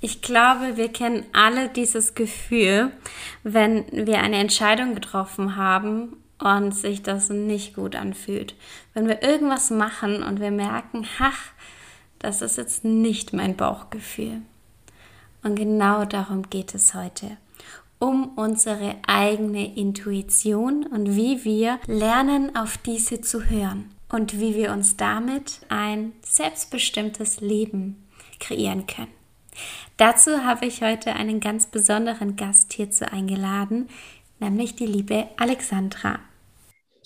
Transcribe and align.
Ich 0.00 0.22
glaube, 0.22 0.76
wir 0.76 0.92
kennen 0.92 1.26
alle 1.32 1.68
dieses 1.68 2.14
Gefühl, 2.14 2.92
wenn 3.42 3.84
wir 3.90 4.20
eine 4.20 4.36
Entscheidung 4.36 4.94
getroffen 4.94 5.56
haben 5.56 6.16
und 6.38 6.72
sich 6.72 7.02
das 7.02 7.30
nicht 7.30 7.74
gut 7.74 7.96
anfühlt. 7.96 8.54
Wenn 8.94 9.08
wir 9.08 9.22
irgendwas 9.22 9.70
machen 9.70 10.22
und 10.22 10.40
wir 10.40 10.52
merken, 10.52 11.04
ach, 11.18 11.52
das 12.20 12.42
ist 12.42 12.58
jetzt 12.58 12.84
nicht 12.84 13.32
mein 13.32 13.56
Bauchgefühl. 13.56 14.42
Und 15.42 15.56
genau 15.56 16.04
darum 16.04 16.48
geht 16.48 16.74
es 16.74 16.94
heute. 16.94 17.36
Um 17.98 18.36
unsere 18.36 18.96
eigene 19.08 19.76
Intuition 19.76 20.86
und 20.86 21.16
wie 21.16 21.44
wir 21.44 21.80
lernen, 21.88 22.54
auf 22.54 22.78
diese 22.78 23.20
zu 23.20 23.50
hören 23.50 23.92
und 24.08 24.38
wie 24.38 24.54
wir 24.54 24.70
uns 24.70 24.96
damit 24.96 25.60
ein 25.68 26.12
selbstbestimmtes 26.22 27.40
Leben 27.40 28.06
kreieren 28.38 28.86
können. 28.86 29.17
Dazu 29.96 30.44
habe 30.44 30.66
ich 30.66 30.82
heute 30.82 31.14
einen 31.14 31.40
ganz 31.40 31.66
besonderen 31.66 32.36
Gast 32.36 32.72
hierzu 32.72 33.10
eingeladen, 33.10 33.88
nämlich 34.38 34.76
die 34.76 34.86
liebe 34.86 35.28
Alexandra. 35.36 36.20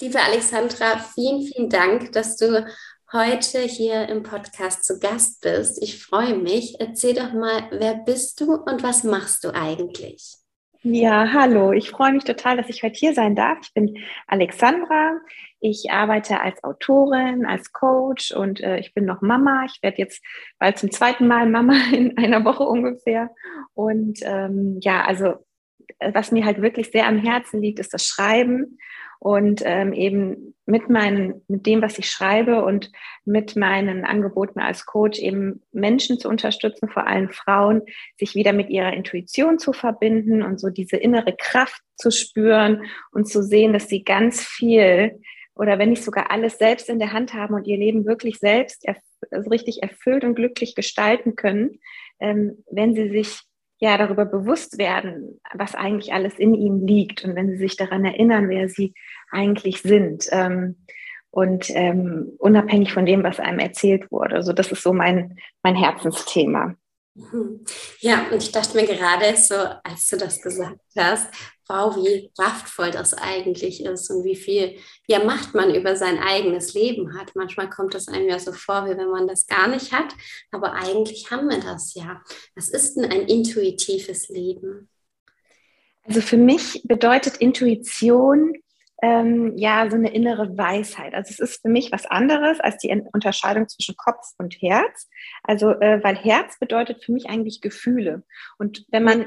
Liebe 0.00 0.20
Alexandra, 0.20 0.98
vielen, 0.98 1.42
vielen 1.42 1.70
Dank, 1.70 2.12
dass 2.12 2.36
du 2.36 2.66
heute 3.12 3.60
hier 3.60 4.08
im 4.08 4.22
Podcast 4.22 4.84
zu 4.84 4.98
Gast 4.98 5.42
bist. 5.42 5.82
Ich 5.82 6.02
freue 6.02 6.34
mich. 6.34 6.80
Erzähl 6.80 7.14
doch 7.14 7.32
mal, 7.32 7.68
wer 7.70 7.94
bist 7.94 8.40
du 8.40 8.54
und 8.54 8.82
was 8.82 9.04
machst 9.04 9.44
du 9.44 9.54
eigentlich? 9.54 10.34
Ja, 10.82 11.32
hallo. 11.32 11.72
Ich 11.72 11.90
freue 11.90 12.12
mich 12.12 12.24
total, 12.24 12.56
dass 12.56 12.68
ich 12.68 12.82
heute 12.82 12.98
hier 12.98 13.14
sein 13.14 13.36
darf. 13.36 13.58
Ich 13.62 13.72
bin 13.74 13.98
Alexandra. 14.26 15.20
Ich 15.64 15.92
arbeite 15.92 16.40
als 16.40 16.64
Autorin, 16.64 17.46
als 17.46 17.72
Coach 17.72 18.32
und 18.32 18.60
äh, 18.60 18.80
ich 18.80 18.94
bin 18.94 19.04
noch 19.04 19.22
Mama. 19.22 19.64
Ich 19.64 19.80
werde 19.80 19.98
jetzt 19.98 20.20
bald 20.58 20.76
zum 20.76 20.90
zweiten 20.90 21.28
Mal 21.28 21.48
Mama 21.48 21.74
in 21.92 22.18
einer 22.18 22.44
Woche 22.44 22.64
ungefähr. 22.64 23.30
Und 23.72 24.18
ähm, 24.22 24.78
ja, 24.80 25.04
also 25.04 25.36
äh, 26.00 26.12
was 26.12 26.32
mir 26.32 26.44
halt 26.44 26.60
wirklich 26.62 26.90
sehr 26.90 27.06
am 27.06 27.16
Herzen 27.16 27.62
liegt, 27.62 27.78
ist 27.78 27.94
das 27.94 28.08
Schreiben 28.08 28.76
und 29.20 29.62
ähm, 29.64 29.92
eben 29.92 30.56
mit 30.66 30.90
meinen, 30.90 31.42
mit 31.46 31.64
dem, 31.64 31.80
was 31.80 31.96
ich 31.96 32.10
schreibe 32.10 32.64
und 32.64 32.90
mit 33.24 33.54
meinen 33.54 34.04
Angeboten 34.04 34.58
als 34.58 34.84
Coach 34.84 35.20
eben 35.20 35.62
Menschen 35.70 36.18
zu 36.18 36.28
unterstützen, 36.28 36.88
vor 36.88 37.06
allem 37.06 37.30
Frauen, 37.30 37.82
sich 38.18 38.34
wieder 38.34 38.52
mit 38.52 38.68
ihrer 38.68 38.92
Intuition 38.92 39.60
zu 39.60 39.72
verbinden 39.72 40.42
und 40.42 40.58
so 40.58 40.70
diese 40.70 40.96
innere 40.96 41.36
Kraft 41.38 41.82
zu 41.94 42.10
spüren 42.10 42.82
und 43.12 43.28
zu 43.28 43.44
sehen, 43.44 43.72
dass 43.72 43.88
sie 43.88 44.02
ganz 44.02 44.42
viel 44.42 45.20
oder 45.62 45.78
wenn 45.78 45.90
nicht 45.90 46.02
sogar 46.02 46.32
alles 46.32 46.58
selbst 46.58 46.88
in 46.88 46.98
der 46.98 47.12
Hand 47.12 47.34
haben 47.34 47.54
und 47.54 47.68
ihr 47.68 47.76
Leben 47.76 48.04
wirklich 48.04 48.40
selbst 48.40 48.84
erf 48.84 48.98
also 49.30 49.48
richtig 49.48 49.80
erfüllt 49.80 50.24
und 50.24 50.34
glücklich 50.34 50.74
gestalten 50.74 51.36
können, 51.36 51.78
ähm, 52.18 52.64
wenn 52.68 52.96
sie 52.96 53.08
sich 53.10 53.42
ja 53.78 53.96
darüber 53.96 54.24
bewusst 54.24 54.78
werden, 54.78 55.40
was 55.54 55.76
eigentlich 55.76 56.12
alles 56.12 56.36
in 56.40 56.54
ihnen 56.54 56.84
liegt 56.84 57.24
und 57.24 57.36
wenn 57.36 57.48
sie 57.48 57.58
sich 57.58 57.76
daran 57.76 58.04
erinnern, 58.04 58.48
wer 58.48 58.68
sie 58.68 58.92
eigentlich 59.30 59.82
sind. 59.82 60.26
Ähm, 60.32 60.84
und 61.30 61.70
ähm, 61.70 62.32
unabhängig 62.38 62.92
von 62.92 63.06
dem, 63.06 63.22
was 63.22 63.38
einem 63.38 63.60
erzählt 63.60 64.10
wurde. 64.10 64.34
Also 64.34 64.52
das 64.52 64.72
ist 64.72 64.82
so 64.82 64.92
mein, 64.92 65.36
mein 65.62 65.76
Herzensthema. 65.76 66.74
Mhm. 67.14 67.64
Ja, 68.00 68.28
und 68.30 68.42
ich 68.42 68.52
dachte 68.52 68.76
mir 68.76 68.86
gerade 68.86 69.36
so, 69.36 69.54
als 69.54 70.06
du 70.08 70.16
das 70.16 70.40
gesagt 70.40 70.80
hast, 70.96 71.28
wow, 71.68 71.94
wie 71.96 72.30
kraftvoll 72.38 72.90
das 72.90 73.14
eigentlich 73.14 73.84
ist 73.84 74.10
und 74.10 74.24
wie 74.24 74.36
viel 74.36 74.78
ja, 75.06 75.22
Macht 75.24 75.54
man 75.54 75.74
über 75.74 75.94
sein 75.96 76.18
eigenes 76.18 76.74
Leben 76.74 77.18
hat. 77.18 77.34
Manchmal 77.34 77.68
kommt 77.68 77.94
es 77.94 78.08
einem 78.08 78.28
ja 78.28 78.38
so 78.38 78.52
vor, 78.52 78.86
wie 78.86 78.96
wenn 78.96 79.10
man 79.10 79.28
das 79.28 79.46
gar 79.46 79.68
nicht 79.68 79.92
hat, 79.92 80.14
aber 80.50 80.72
eigentlich 80.72 81.30
haben 81.30 81.48
wir 81.48 81.60
das 81.60 81.94
ja. 81.94 82.22
Was 82.54 82.68
ist 82.68 82.94
denn 82.94 83.04
ein 83.04 83.22
intuitives 83.22 84.28
Leben? 84.28 84.88
Also 86.04 86.20
für 86.20 86.36
mich 86.36 86.82
bedeutet 86.84 87.36
Intuition 87.36 88.54
ähm, 89.02 89.56
ja 89.56 89.90
so 89.90 89.96
eine 89.96 90.14
innere 90.14 90.56
Weisheit. 90.56 91.14
Also 91.14 91.30
es 91.30 91.40
ist 91.40 91.62
für 91.62 91.68
mich 91.68 91.90
was 91.92 92.06
anderes 92.06 92.60
als 92.60 92.78
die 92.78 93.02
Unterscheidung 93.12 93.68
zwischen 93.68 93.96
Kopf 93.96 94.32
und 94.38 94.54
Herz. 94.62 95.08
Also 95.42 95.72
äh, 95.72 96.02
weil 96.02 96.16
Herz 96.16 96.58
bedeutet 96.58 97.04
für 97.04 97.12
mich 97.12 97.28
eigentlich 97.28 97.60
Gefühle. 97.60 98.22
Und 98.58 98.86
wenn 98.90 99.02
man 99.02 99.26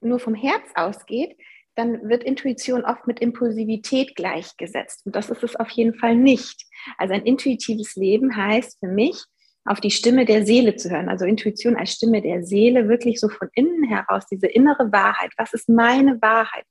nur 0.00 0.20
vom 0.20 0.34
Herz 0.34 0.64
ausgeht, 0.74 1.36
dann 1.74 2.08
wird 2.08 2.22
Intuition 2.22 2.84
oft 2.84 3.06
mit 3.06 3.18
Impulsivität 3.18 4.14
gleichgesetzt. 4.14 5.04
Und 5.06 5.16
das 5.16 5.30
ist 5.30 5.42
es 5.42 5.56
auf 5.56 5.70
jeden 5.70 5.94
Fall 5.94 6.14
nicht. 6.14 6.64
Also 6.98 7.14
ein 7.14 7.24
intuitives 7.24 7.96
Leben 7.96 8.36
heißt 8.36 8.78
für 8.78 8.88
mich, 8.88 9.24
auf 9.64 9.80
die 9.80 9.90
Stimme 9.90 10.24
der 10.24 10.44
Seele 10.44 10.76
zu 10.76 10.90
hören. 10.90 11.08
Also 11.08 11.24
Intuition 11.24 11.76
als 11.76 11.92
Stimme 11.92 12.20
der 12.22 12.42
Seele, 12.44 12.88
wirklich 12.88 13.20
so 13.20 13.28
von 13.28 13.48
innen 13.54 13.84
heraus, 13.84 14.26
diese 14.30 14.46
innere 14.46 14.92
Wahrheit. 14.92 15.32
Was 15.36 15.52
ist 15.52 15.68
meine 15.68 16.20
Wahrheit? 16.20 16.64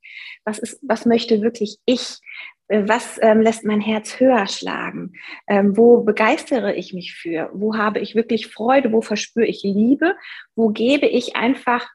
Was 0.44 0.58
ist, 0.58 0.78
was 0.82 1.06
möchte 1.06 1.42
wirklich 1.42 1.78
ich? 1.86 2.18
Äh, 2.68 2.84
was 2.86 3.18
ähm, 3.20 3.40
lässt 3.40 3.64
mein 3.64 3.80
Herz 3.80 4.20
höher 4.20 4.46
schlagen? 4.46 5.12
Ähm, 5.48 5.76
wo 5.76 6.02
begeistere 6.02 6.74
ich 6.74 6.94
mich 6.94 7.14
für? 7.14 7.50
Wo 7.52 7.76
habe 7.76 8.00
ich 8.00 8.14
wirklich 8.14 8.46
Freude? 8.46 8.92
Wo 8.92 9.00
verspüre 9.00 9.46
ich 9.46 9.62
Liebe? 9.62 10.14
Wo 10.54 10.68
gebe 10.68 11.06
ich 11.06 11.36
einfach 11.36 11.86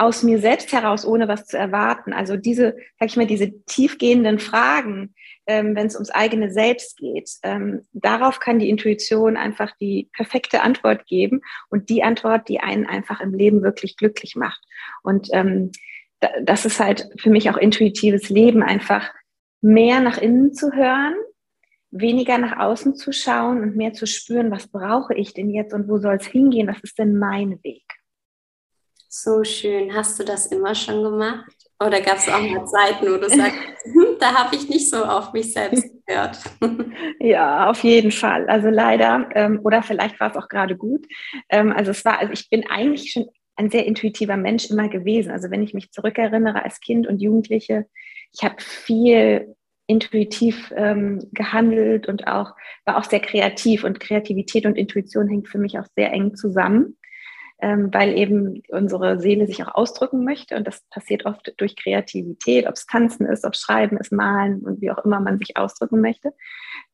aus 0.00 0.22
mir 0.22 0.38
selbst 0.38 0.72
heraus, 0.72 1.04
ohne 1.04 1.28
was 1.28 1.44
zu 1.46 1.58
erwarten. 1.58 2.14
Also 2.14 2.36
diese, 2.38 2.74
sag 2.98 3.10
ich 3.10 3.16
mal, 3.16 3.26
diese 3.26 3.52
tiefgehenden 3.66 4.38
Fragen, 4.38 5.14
ähm, 5.46 5.76
wenn 5.76 5.88
es 5.88 5.94
ums 5.94 6.10
eigene 6.10 6.50
Selbst 6.50 6.96
geht, 6.96 7.30
ähm, 7.42 7.82
darauf 7.92 8.40
kann 8.40 8.58
die 8.58 8.70
Intuition 8.70 9.36
einfach 9.36 9.76
die 9.78 10.08
perfekte 10.14 10.62
Antwort 10.62 11.06
geben 11.06 11.42
und 11.68 11.90
die 11.90 12.02
Antwort, 12.02 12.48
die 12.48 12.60
einen 12.60 12.86
einfach 12.86 13.20
im 13.20 13.34
Leben 13.34 13.62
wirklich 13.62 13.98
glücklich 13.98 14.36
macht. 14.36 14.62
Und 15.02 15.28
ähm, 15.32 15.70
das 16.44 16.64
ist 16.64 16.80
halt 16.80 17.06
für 17.18 17.28
mich 17.28 17.50
auch 17.50 17.58
intuitives 17.58 18.30
Leben, 18.30 18.62
einfach 18.62 19.10
mehr 19.60 20.00
nach 20.00 20.16
innen 20.16 20.54
zu 20.54 20.72
hören, 20.72 21.14
weniger 21.90 22.38
nach 22.38 22.58
außen 22.58 22.94
zu 22.94 23.12
schauen 23.12 23.62
und 23.62 23.76
mehr 23.76 23.92
zu 23.92 24.06
spüren, 24.06 24.50
was 24.50 24.66
brauche 24.66 25.14
ich 25.14 25.34
denn 25.34 25.50
jetzt 25.50 25.74
und 25.74 25.88
wo 25.88 25.98
soll 25.98 26.14
es 26.14 26.26
hingehen, 26.26 26.68
was 26.68 26.80
ist 26.80 26.98
denn 26.98 27.18
mein 27.18 27.62
Weg. 27.62 27.84
So 29.12 29.42
schön. 29.42 29.92
Hast 29.92 30.20
du 30.20 30.24
das 30.24 30.46
immer 30.46 30.72
schon 30.72 31.02
gemacht? 31.02 31.50
Oder 31.84 32.00
gab 32.00 32.18
es 32.18 32.28
auch 32.28 32.40
mal 32.40 32.64
Zeiten, 32.64 33.06
wo 33.06 33.16
du 33.16 33.28
sagst, 33.28 33.58
da 34.20 34.34
habe 34.34 34.54
ich 34.54 34.68
nicht 34.68 34.88
so 34.88 35.04
auf 35.04 35.32
mich 35.32 35.52
selbst 35.52 35.84
gehört? 36.06 36.38
ja, 37.18 37.68
auf 37.68 37.82
jeden 37.82 38.12
Fall. 38.12 38.48
Also 38.48 38.68
leider, 38.68 39.28
ähm, 39.34 39.58
oder 39.64 39.82
vielleicht 39.82 40.20
war 40.20 40.30
es 40.30 40.36
auch 40.36 40.48
gerade 40.48 40.76
gut. 40.76 41.08
Ähm, 41.48 41.72
also 41.72 41.90
es 41.90 42.04
war, 42.04 42.20
also 42.20 42.32
ich 42.32 42.48
bin 42.50 42.64
eigentlich 42.70 43.10
schon 43.10 43.26
ein 43.56 43.68
sehr 43.68 43.84
intuitiver 43.84 44.36
Mensch 44.36 44.70
immer 44.70 44.88
gewesen. 44.88 45.32
Also 45.32 45.50
wenn 45.50 45.64
ich 45.64 45.74
mich 45.74 45.90
zurückerinnere 45.90 46.62
als 46.62 46.78
Kind 46.78 47.08
und 47.08 47.20
Jugendliche, 47.20 47.86
ich 48.32 48.44
habe 48.44 48.56
viel 48.60 49.56
intuitiv 49.88 50.72
ähm, 50.76 51.28
gehandelt 51.32 52.06
und 52.06 52.28
auch 52.28 52.54
war 52.84 52.96
auch 52.96 53.04
sehr 53.04 53.18
kreativ 53.18 53.82
und 53.82 53.98
Kreativität 53.98 54.66
und 54.66 54.78
Intuition 54.78 55.26
hängt 55.26 55.48
für 55.48 55.58
mich 55.58 55.80
auch 55.80 55.86
sehr 55.96 56.12
eng 56.12 56.36
zusammen 56.36 56.96
ähm, 57.62 57.92
weil 57.92 58.16
eben 58.16 58.62
unsere 58.68 59.20
Seele 59.20 59.46
sich 59.46 59.62
auch 59.62 59.74
ausdrücken 59.74 60.24
möchte. 60.24 60.56
Und 60.56 60.66
das 60.66 60.82
passiert 60.90 61.26
oft 61.26 61.52
durch 61.58 61.76
Kreativität, 61.76 62.66
ob 62.66 62.74
es 62.74 62.86
Tanzen 62.86 63.26
ist, 63.26 63.44
ob 63.44 63.54
es 63.54 63.60
Schreiben 63.60 63.98
ist, 63.98 64.12
Malen 64.12 64.60
und 64.60 64.80
wie 64.80 64.90
auch 64.90 65.04
immer 65.04 65.20
man 65.20 65.38
sich 65.38 65.56
ausdrücken 65.56 66.00
möchte. 66.00 66.32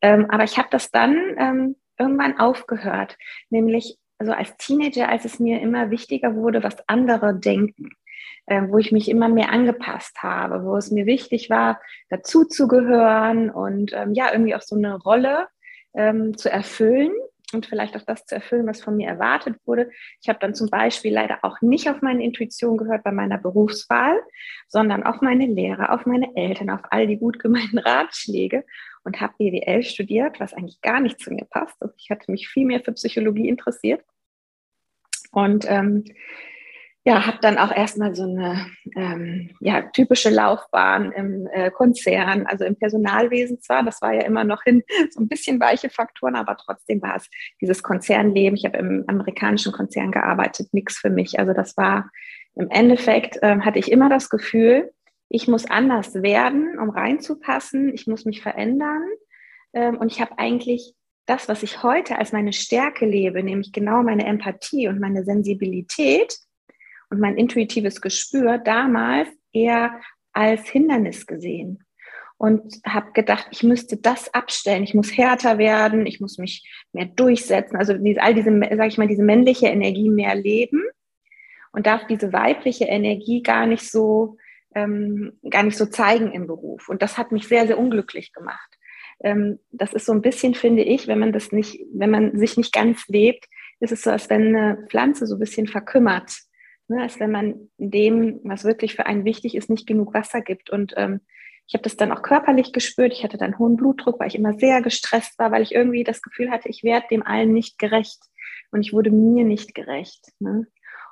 Ähm, 0.02 0.26
aber 0.30 0.44
ich 0.44 0.58
habe 0.58 0.68
das 0.70 0.90
dann 0.90 1.16
ähm, 1.38 1.76
irgendwann 1.98 2.38
aufgehört, 2.38 3.16
nämlich 3.50 3.98
also 4.18 4.32
als 4.32 4.56
Teenager, 4.56 5.08
als 5.08 5.24
es 5.24 5.38
mir 5.38 5.60
immer 5.60 5.90
wichtiger 5.90 6.34
wurde, 6.34 6.62
was 6.62 6.76
andere 6.88 7.34
denken. 7.34 7.90
Äh, 8.48 8.68
wo 8.68 8.78
ich 8.78 8.92
mich 8.92 9.10
immer 9.10 9.28
mehr 9.28 9.50
angepasst 9.50 10.22
habe, 10.22 10.64
wo 10.64 10.76
es 10.76 10.92
mir 10.92 11.04
wichtig 11.04 11.50
war, 11.50 11.80
dazuzugehören 12.10 13.50
und 13.50 13.92
ähm, 13.92 14.14
ja, 14.14 14.30
irgendwie 14.30 14.54
auch 14.54 14.62
so 14.62 14.76
eine 14.76 14.94
Rolle 14.94 15.48
ähm, 15.94 16.36
zu 16.36 16.48
erfüllen 16.48 17.10
und 17.56 17.66
vielleicht 17.66 17.96
auch 17.96 18.02
das 18.02 18.24
zu 18.26 18.34
erfüllen, 18.36 18.66
was 18.66 18.82
von 18.82 18.96
mir 18.96 19.08
erwartet 19.08 19.56
wurde. 19.64 19.90
Ich 20.22 20.28
habe 20.28 20.38
dann 20.38 20.54
zum 20.54 20.70
Beispiel 20.70 21.12
leider 21.12 21.38
auch 21.42 21.60
nicht 21.60 21.90
auf 21.90 22.02
meine 22.02 22.22
Intuition 22.22 22.76
gehört 22.76 23.02
bei 23.02 23.12
meiner 23.12 23.38
Berufswahl, 23.38 24.20
sondern 24.68 25.02
auf 25.02 25.20
meine 25.20 25.46
Lehrer, 25.46 25.92
auf 25.92 26.06
meine 26.06 26.36
Eltern, 26.36 26.70
auf 26.70 26.82
all 26.90 27.06
die 27.06 27.18
gut 27.18 27.38
gemeinten 27.38 27.78
Ratschläge 27.78 28.64
und 29.02 29.20
habe 29.20 29.34
BWL 29.38 29.82
studiert, 29.82 30.38
was 30.38 30.54
eigentlich 30.54 30.80
gar 30.80 31.00
nicht 31.00 31.18
zu 31.18 31.32
mir 31.32 31.46
passt. 31.46 31.76
Also 31.80 31.94
ich 31.96 32.10
hatte 32.10 32.30
mich 32.30 32.48
viel 32.48 32.66
mehr 32.66 32.80
für 32.80 32.92
Psychologie 32.92 33.48
interessiert. 33.48 34.04
Und 35.32 35.66
ähm, 35.68 36.04
ja, 37.06 37.24
habe 37.24 37.38
dann 37.40 37.56
auch 37.56 37.70
erstmal 37.70 38.16
so 38.16 38.24
eine 38.24 38.66
ähm, 38.96 39.54
ja, 39.60 39.82
typische 39.82 40.28
Laufbahn 40.28 41.12
im 41.12 41.46
äh, 41.52 41.70
Konzern, 41.70 42.46
also 42.46 42.64
im 42.64 42.74
Personalwesen 42.74 43.60
zwar, 43.60 43.84
das 43.84 44.02
war 44.02 44.12
ja 44.12 44.22
immer 44.22 44.42
noch 44.42 44.64
hin 44.64 44.82
so 45.10 45.20
ein 45.20 45.28
bisschen 45.28 45.60
weiche 45.60 45.88
Faktoren, 45.88 46.34
aber 46.34 46.56
trotzdem 46.56 47.00
war 47.00 47.14
es 47.14 47.30
dieses 47.60 47.84
Konzernleben. 47.84 48.56
Ich 48.56 48.64
habe 48.64 48.78
im 48.78 49.04
amerikanischen 49.06 49.70
Konzern 49.70 50.10
gearbeitet, 50.10 50.74
nichts 50.74 50.98
für 50.98 51.10
mich. 51.10 51.38
Also 51.38 51.52
das 51.52 51.76
war 51.76 52.10
im 52.56 52.70
Endeffekt, 52.70 53.40
äh, 53.40 53.60
hatte 53.60 53.78
ich 53.78 53.92
immer 53.92 54.08
das 54.08 54.28
Gefühl, 54.28 54.92
ich 55.28 55.46
muss 55.46 55.70
anders 55.70 56.12
werden, 56.24 56.76
um 56.76 56.90
reinzupassen, 56.90 57.94
ich 57.94 58.08
muss 58.08 58.24
mich 58.24 58.42
verändern. 58.42 59.04
Ähm, 59.74 59.96
und 59.98 60.10
ich 60.10 60.20
habe 60.20 60.38
eigentlich 60.38 60.92
das, 61.26 61.48
was 61.48 61.62
ich 61.62 61.84
heute 61.84 62.18
als 62.18 62.32
meine 62.32 62.52
Stärke 62.52 63.06
lebe, 63.06 63.44
nämlich 63.44 63.70
genau 63.70 64.02
meine 64.02 64.26
Empathie 64.26 64.88
und 64.88 64.98
meine 64.98 65.22
Sensibilität, 65.22 66.36
und 67.10 67.20
mein 67.20 67.36
intuitives 67.36 68.00
Gespür 68.00 68.58
damals 68.58 69.28
eher 69.52 70.00
als 70.32 70.68
Hindernis 70.68 71.26
gesehen. 71.26 71.82
Und 72.38 72.80
habe 72.84 73.12
gedacht, 73.12 73.46
ich 73.50 73.62
müsste 73.62 73.96
das 73.96 74.32
abstellen, 74.34 74.82
ich 74.82 74.92
muss 74.92 75.16
härter 75.16 75.56
werden, 75.56 76.04
ich 76.04 76.20
muss 76.20 76.36
mich 76.36 76.68
mehr 76.92 77.06
durchsetzen, 77.06 77.76
also 77.76 77.94
all 77.94 78.34
diese, 78.34 78.50
sage 78.50 78.88
ich 78.88 78.98
mal, 78.98 79.08
diese 79.08 79.22
männliche 79.22 79.68
Energie 79.68 80.10
mehr 80.10 80.34
leben. 80.34 80.82
Und 81.72 81.86
darf 81.86 82.06
diese 82.06 82.32
weibliche 82.32 82.84
Energie 82.84 83.42
gar 83.42 83.66
nicht 83.66 83.90
so 83.90 84.36
ähm, 84.74 85.38
gar 85.50 85.62
nicht 85.62 85.76
so 85.76 85.86
zeigen 85.86 86.32
im 86.32 86.46
Beruf. 86.46 86.88
Und 86.88 87.02
das 87.02 87.18
hat 87.18 87.32
mich 87.32 87.48
sehr 87.48 87.66
sehr 87.66 87.78
unglücklich 87.78 88.32
gemacht. 88.32 88.78
Ähm, 89.20 89.58
das 89.72 89.94
ist 89.94 90.06
so 90.06 90.12
ein 90.12 90.22
bisschen, 90.22 90.54
finde 90.54 90.82
ich, 90.82 91.08
wenn 91.08 91.18
man 91.18 91.32
das 91.32 91.52
nicht, 91.52 91.80
wenn 91.94 92.10
man 92.10 92.38
sich 92.38 92.56
nicht 92.56 92.72
ganz 92.72 93.08
lebt, 93.08 93.46
ist 93.80 93.92
es 93.92 94.02
so, 94.02 94.10
als 94.10 94.30
wenn 94.30 94.54
eine 94.54 94.86
Pflanze 94.88 95.26
so 95.26 95.36
ein 95.36 95.40
bisschen 95.40 95.66
verkümmert 95.66 96.32
Ne, 96.88 97.02
als 97.02 97.18
wenn 97.18 97.32
man 97.32 97.68
dem, 97.78 98.40
was 98.44 98.64
wirklich 98.64 98.94
für 98.94 99.06
einen 99.06 99.24
wichtig 99.24 99.56
ist, 99.56 99.68
nicht 99.68 99.88
genug 99.88 100.14
Wasser 100.14 100.40
gibt. 100.40 100.70
Und 100.70 100.94
ähm, 100.96 101.20
ich 101.66 101.74
habe 101.74 101.82
das 101.82 101.96
dann 101.96 102.12
auch 102.12 102.22
körperlich 102.22 102.72
gespürt. 102.72 103.12
Ich 103.12 103.24
hatte 103.24 103.38
dann 103.38 103.58
hohen 103.58 103.76
Blutdruck, 103.76 104.20
weil 104.20 104.28
ich 104.28 104.36
immer 104.36 104.54
sehr 104.54 104.82
gestresst 104.82 105.36
war, 105.38 105.50
weil 105.50 105.62
ich 105.62 105.74
irgendwie 105.74 106.04
das 106.04 106.22
Gefühl 106.22 106.50
hatte, 106.50 106.68
ich 106.68 106.84
werde 106.84 107.06
dem 107.10 107.24
allen 107.24 107.52
nicht 107.52 107.78
gerecht. 107.78 108.20
Und 108.70 108.82
ich 108.82 108.92
wurde 108.92 109.10
mir 109.10 109.44
nicht 109.44 109.74
gerecht. 109.74 110.32
Ne? 110.38 110.66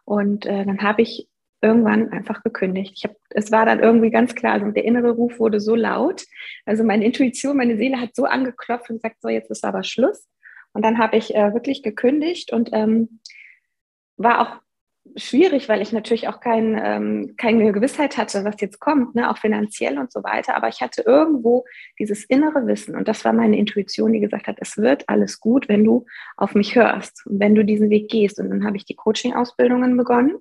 Und 0.05 0.47
äh, 0.47 0.65
dann 0.65 0.81
habe 0.81 1.03
ich 1.03 1.29
irgendwann 1.61 2.13
einfach 2.13 2.43
gekündigt. 2.43 2.93
Ich 2.95 3.05
hab, 3.05 3.17
es 3.31 3.51
war 3.51 3.67
dann 3.67 3.81
irgendwie 3.81 4.11
ganz 4.11 4.35
klar, 4.35 4.53
also 4.53 4.71
der 4.71 4.85
innere 4.85 5.11
Ruf 5.11 5.41
wurde 5.41 5.61
so 5.61 5.75
laut. 5.75 6.23
Also 6.67 6.85
meine 6.85 7.05
Intuition, 7.05 7.57
meine 7.57 7.77
Seele 7.77 8.01
hat 8.01 8.15
so 8.15 8.27
angeklopft 8.27 8.91
und 8.91 8.97
gesagt, 8.97 9.23
so 9.23 9.29
jetzt 9.29 9.51
ist 9.51 9.65
aber 9.65 9.83
Schluss. 9.83 10.29
Und 10.73 10.85
dann 10.85 10.99
habe 10.99 11.17
ich 11.17 11.35
äh, 11.35 11.55
wirklich 11.55 11.83
gekündigt 11.83 12.53
und 12.53 12.71
ähm, 12.73 13.21
war 14.17 14.41
auch 14.41 14.64
schwierig, 15.17 15.69
weil 15.69 15.83
ich 15.83 15.93
natürlich 15.93 16.29
auch 16.29 16.41
kein, 16.41 16.81
ähm, 16.83 17.35
keine 17.37 17.73
Gewissheit 17.73 18.17
hatte, 18.17 18.45
was 18.45 18.61
jetzt 18.61 18.81
kommt, 18.81 19.15
ne, 19.15 19.31
auch 19.31 19.39
finanziell 19.39 19.99
und 19.99 20.11
so 20.11 20.25
weiter. 20.25 20.57
Aber 20.57 20.69
ich 20.69 20.81
hatte 20.81 21.03
irgendwo 21.03 21.65
dieses 21.99 22.25
innere 22.25 22.67
Wissen 22.67 22.97
und 22.97 23.07
das 23.07 23.25
war 23.25 23.33
meine 23.33 23.59
Intuition, 23.59 24.13
die 24.13 24.21
gesagt 24.21 24.47
hat, 24.47 24.57
es 24.61 24.77
wird 24.79 25.09
alles 25.09 25.41
gut, 25.41 25.69
wenn 25.69 25.85
du 25.85 26.07
auf 26.37 26.55
mich 26.55 26.75
hörst 26.75 27.27
und 27.27 27.39
wenn 27.39 27.55
du 27.55 27.65
diesen 27.65 27.91
Weg 27.91 28.11
gehst. 28.11 28.41
Und 28.41 28.51
dann 28.51 28.65
habe 28.65 28.77
ich 28.77 28.87
die 28.87 28.97
Coaching-Ausbildungen 28.97 29.97
begonnen. 29.97 30.39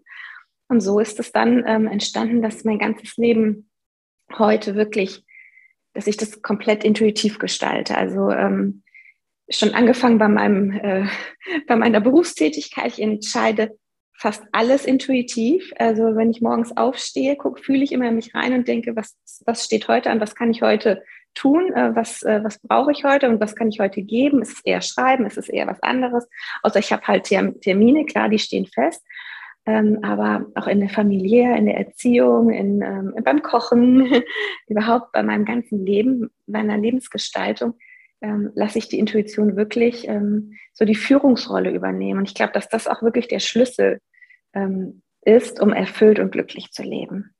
Und 0.69 0.81
so 0.81 0.99
ist 0.99 1.19
es 1.19 1.31
dann 1.31 1.63
ähm, 1.67 1.87
entstanden, 1.87 2.41
dass 2.41 2.63
mein 2.63 2.79
ganzes 2.79 3.17
Leben 3.17 3.69
heute 4.37 4.75
wirklich, 4.75 5.25
dass 5.93 6.07
ich 6.07 6.17
das 6.17 6.41
komplett 6.41 6.83
intuitiv 6.83 7.37
gestalte. 7.37 7.97
Also 7.97 8.31
ähm, 8.31 8.81
schon 9.49 9.73
angefangen 9.73 10.17
bei 10.17 10.29
meinem, 10.29 10.71
äh, 10.71 11.05
bei 11.67 11.75
meiner 11.75 11.99
Berufstätigkeit. 11.99 12.93
Ich 12.93 13.01
entscheide 13.01 13.77
fast 14.15 14.43
alles 14.51 14.85
intuitiv. 14.85 15.73
Also 15.77 16.15
wenn 16.15 16.31
ich 16.31 16.41
morgens 16.41 16.75
aufstehe, 16.77 17.35
guck, 17.35 17.59
fühle 17.59 17.83
ich 17.83 17.91
immer 17.91 18.11
mich 18.11 18.33
rein 18.33 18.53
und 18.53 18.67
denke, 18.67 18.95
was, 18.95 19.17
was 19.45 19.65
steht 19.65 19.87
heute 19.87 20.09
an, 20.09 20.19
was 20.19 20.35
kann 20.35 20.51
ich 20.51 20.61
heute 20.61 21.03
tun, 21.33 21.73
äh, 21.73 21.95
was, 21.95 22.23
äh, 22.23 22.43
was 22.43 22.59
brauche 22.59 22.91
ich 22.91 23.03
heute 23.03 23.29
und 23.29 23.39
was 23.39 23.55
kann 23.55 23.69
ich 23.69 23.79
heute 23.79 24.01
geben? 24.01 24.41
Ist 24.41 24.53
es 24.53 24.65
eher 24.65 24.81
Schreiben, 24.81 25.25
ist 25.25 25.37
es 25.37 25.49
eher 25.49 25.67
was 25.67 25.81
anderes? 25.81 26.27
Außer 26.61 26.79
ich 26.79 26.91
habe 26.91 27.03
halt 27.07 27.25
Termine, 27.25 28.05
klar, 28.05 28.29
die 28.29 28.39
stehen 28.39 28.67
fest. 28.67 29.03
Ähm, 29.65 29.99
aber 30.03 30.45
auch 30.55 30.67
in 30.67 30.81
der 30.81 30.89
Familie, 30.89 31.55
in 31.55 31.67
der 31.67 31.77
Erziehung, 31.77 32.49
in, 32.49 32.81
ähm, 32.81 33.15
beim 33.23 33.41
Kochen, 33.41 34.21
überhaupt 34.67 35.13
bei 35.13 35.23
meinem 35.23 35.45
ganzen 35.45 35.85
Leben, 35.85 36.29
meiner 36.47 36.77
Lebensgestaltung, 36.77 37.75
ähm, 38.23 38.51
lasse 38.55 38.79
ich 38.79 38.87
die 38.87 38.97
Intuition 38.97 39.55
wirklich 39.57 40.07
ähm, 40.07 40.57
so 40.73 40.85
die 40.85 40.95
Führungsrolle 40.95 41.71
übernehmen. 41.71 42.19
Und 42.19 42.29
ich 42.29 42.33
glaube, 42.33 42.53
dass 42.53 42.69
das 42.69 42.87
auch 42.87 43.03
wirklich 43.03 43.27
der 43.27 43.39
Schlüssel 43.39 43.99
ähm, 44.53 45.03
ist, 45.21 45.59
um 45.59 45.73
erfüllt 45.73 46.19
und 46.19 46.31
glücklich 46.31 46.71
zu 46.71 46.83
leben. 46.83 47.35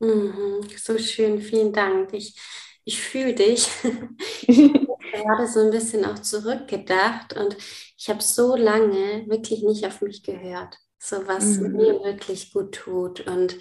Mhm, 0.00 0.66
so 0.76 0.98
schön, 0.98 1.40
vielen 1.40 1.72
Dank. 1.72 2.14
Ich, 2.14 2.40
ich 2.84 3.00
fühle 3.00 3.34
dich. 3.34 3.68
ich 4.42 4.58
habe 4.72 4.96
gerade 5.12 5.46
so 5.46 5.60
ein 5.60 5.70
bisschen 5.70 6.04
auch 6.06 6.18
zurückgedacht 6.18 7.36
und 7.36 7.56
ich 7.96 8.08
habe 8.08 8.22
so 8.22 8.56
lange 8.56 9.26
wirklich 9.28 9.62
nicht 9.62 9.84
auf 9.86 10.00
mich 10.00 10.22
gehört, 10.22 10.78
so 10.98 11.26
was 11.26 11.58
mhm. 11.58 11.72
mir 11.72 12.02
wirklich 12.02 12.52
gut 12.52 12.74
tut. 12.74 13.26
Und 13.26 13.58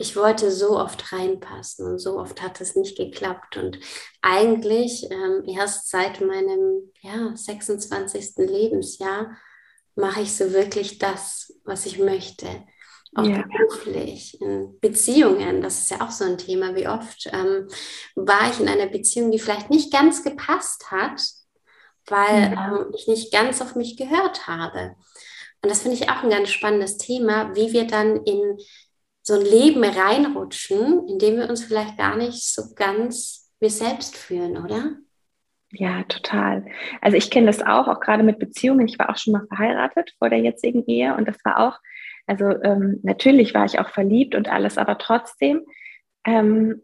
ich 0.00 0.14
wollte 0.14 0.52
so 0.52 0.78
oft 0.78 1.12
reinpassen 1.12 1.84
und 1.84 1.98
so 1.98 2.18
oft 2.18 2.40
hat 2.40 2.60
es 2.60 2.76
nicht 2.76 2.96
geklappt. 2.96 3.56
Und 3.56 3.80
eigentlich 4.22 5.10
ähm, 5.10 5.42
erst 5.46 5.90
seit 5.90 6.20
meinem 6.20 6.92
ja, 7.02 7.32
26. 7.34 8.36
Lebensjahr 8.36 9.36
mache 9.96 10.20
ich 10.20 10.36
so 10.36 10.52
wirklich 10.52 10.98
das, 10.98 11.52
was 11.64 11.84
ich 11.84 11.98
möchte. 11.98 12.46
Auch 13.16 13.24
ja. 13.24 13.42
beruflich, 13.42 14.40
in 14.40 14.78
Beziehungen, 14.80 15.62
das 15.62 15.80
ist 15.80 15.90
ja 15.90 16.00
auch 16.02 16.12
so 16.12 16.24
ein 16.24 16.38
Thema, 16.38 16.76
wie 16.76 16.86
oft 16.86 17.28
ähm, 17.32 17.66
war 18.14 18.50
ich 18.50 18.60
in 18.60 18.68
einer 18.68 18.86
Beziehung, 18.86 19.32
die 19.32 19.40
vielleicht 19.40 19.70
nicht 19.70 19.92
ganz 19.92 20.22
gepasst 20.22 20.92
hat, 20.92 21.20
weil 22.06 22.52
ja. 22.52 22.68
ähm, 22.68 22.92
ich 22.94 23.08
nicht 23.08 23.32
ganz 23.32 23.60
auf 23.60 23.74
mich 23.74 23.96
gehört 23.96 24.46
habe. 24.46 24.94
Und 25.60 25.70
das 25.70 25.82
finde 25.82 25.96
ich 25.96 26.08
auch 26.08 26.22
ein 26.22 26.30
ganz 26.30 26.50
spannendes 26.50 26.98
Thema, 26.98 27.56
wie 27.56 27.72
wir 27.72 27.88
dann 27.88 28.22
in 28.22 28.58
so 29.28 29.34
ein 29.34 29.44
Leben 29.44 29.84
reinrutschen, 29.84 31.06
in 31.06 31.18
dem 31.18 31.36
wir 31.36 31.50
uns 31.50 31.62
vielleicht 31.62 31.98
gar 31.98 32.16
nicht 32.16 32.42
so 32.42 32.74
ganz 32.74 33.52
wir 33.60 33.68
selbst 33.68 34.16
fühlen, 34.16 34.56
oder? 34.56 34.96
Ja, 35.70 36.02
total. 36.04 36.64
Also 37.02 37.18
ich 37.18 37.30
kenne 37.30 37.46
das 37.46 37.60
auch, 37.60 37.88
auch 37.88 38.00
gerade 38.00 38.22
mit 38.22 38.38
Beziehungen. 38.38 38.88
Ich 38.88 38.98
war 38.98 39.10
auch 39.10 39.18
schon 39.18 39.34
mal 39.34 39.46
verheiratet 39.48 40.14
vor 40.18 40.30
der 40.30 40.38
jetzigen 40.38 40.82
Ehe 40.86 41.14
und 41.14 41.28
das 41.28 41.36
war 41.44 41.58
auch, 41.58 41.78
also 42.26 42.46
ähm, 42.62 43.00
natürlich 43.02 43.52
war 43.52 43.66
ich 43.66 43.78
auch 43.78 43.90
verliebt 43.90 44.34
und 44.34 44.48
alles, 44.48 44.78
aber 44.78 44.96
trotzdem 44.96 45.66
ähm, 46.24 46.80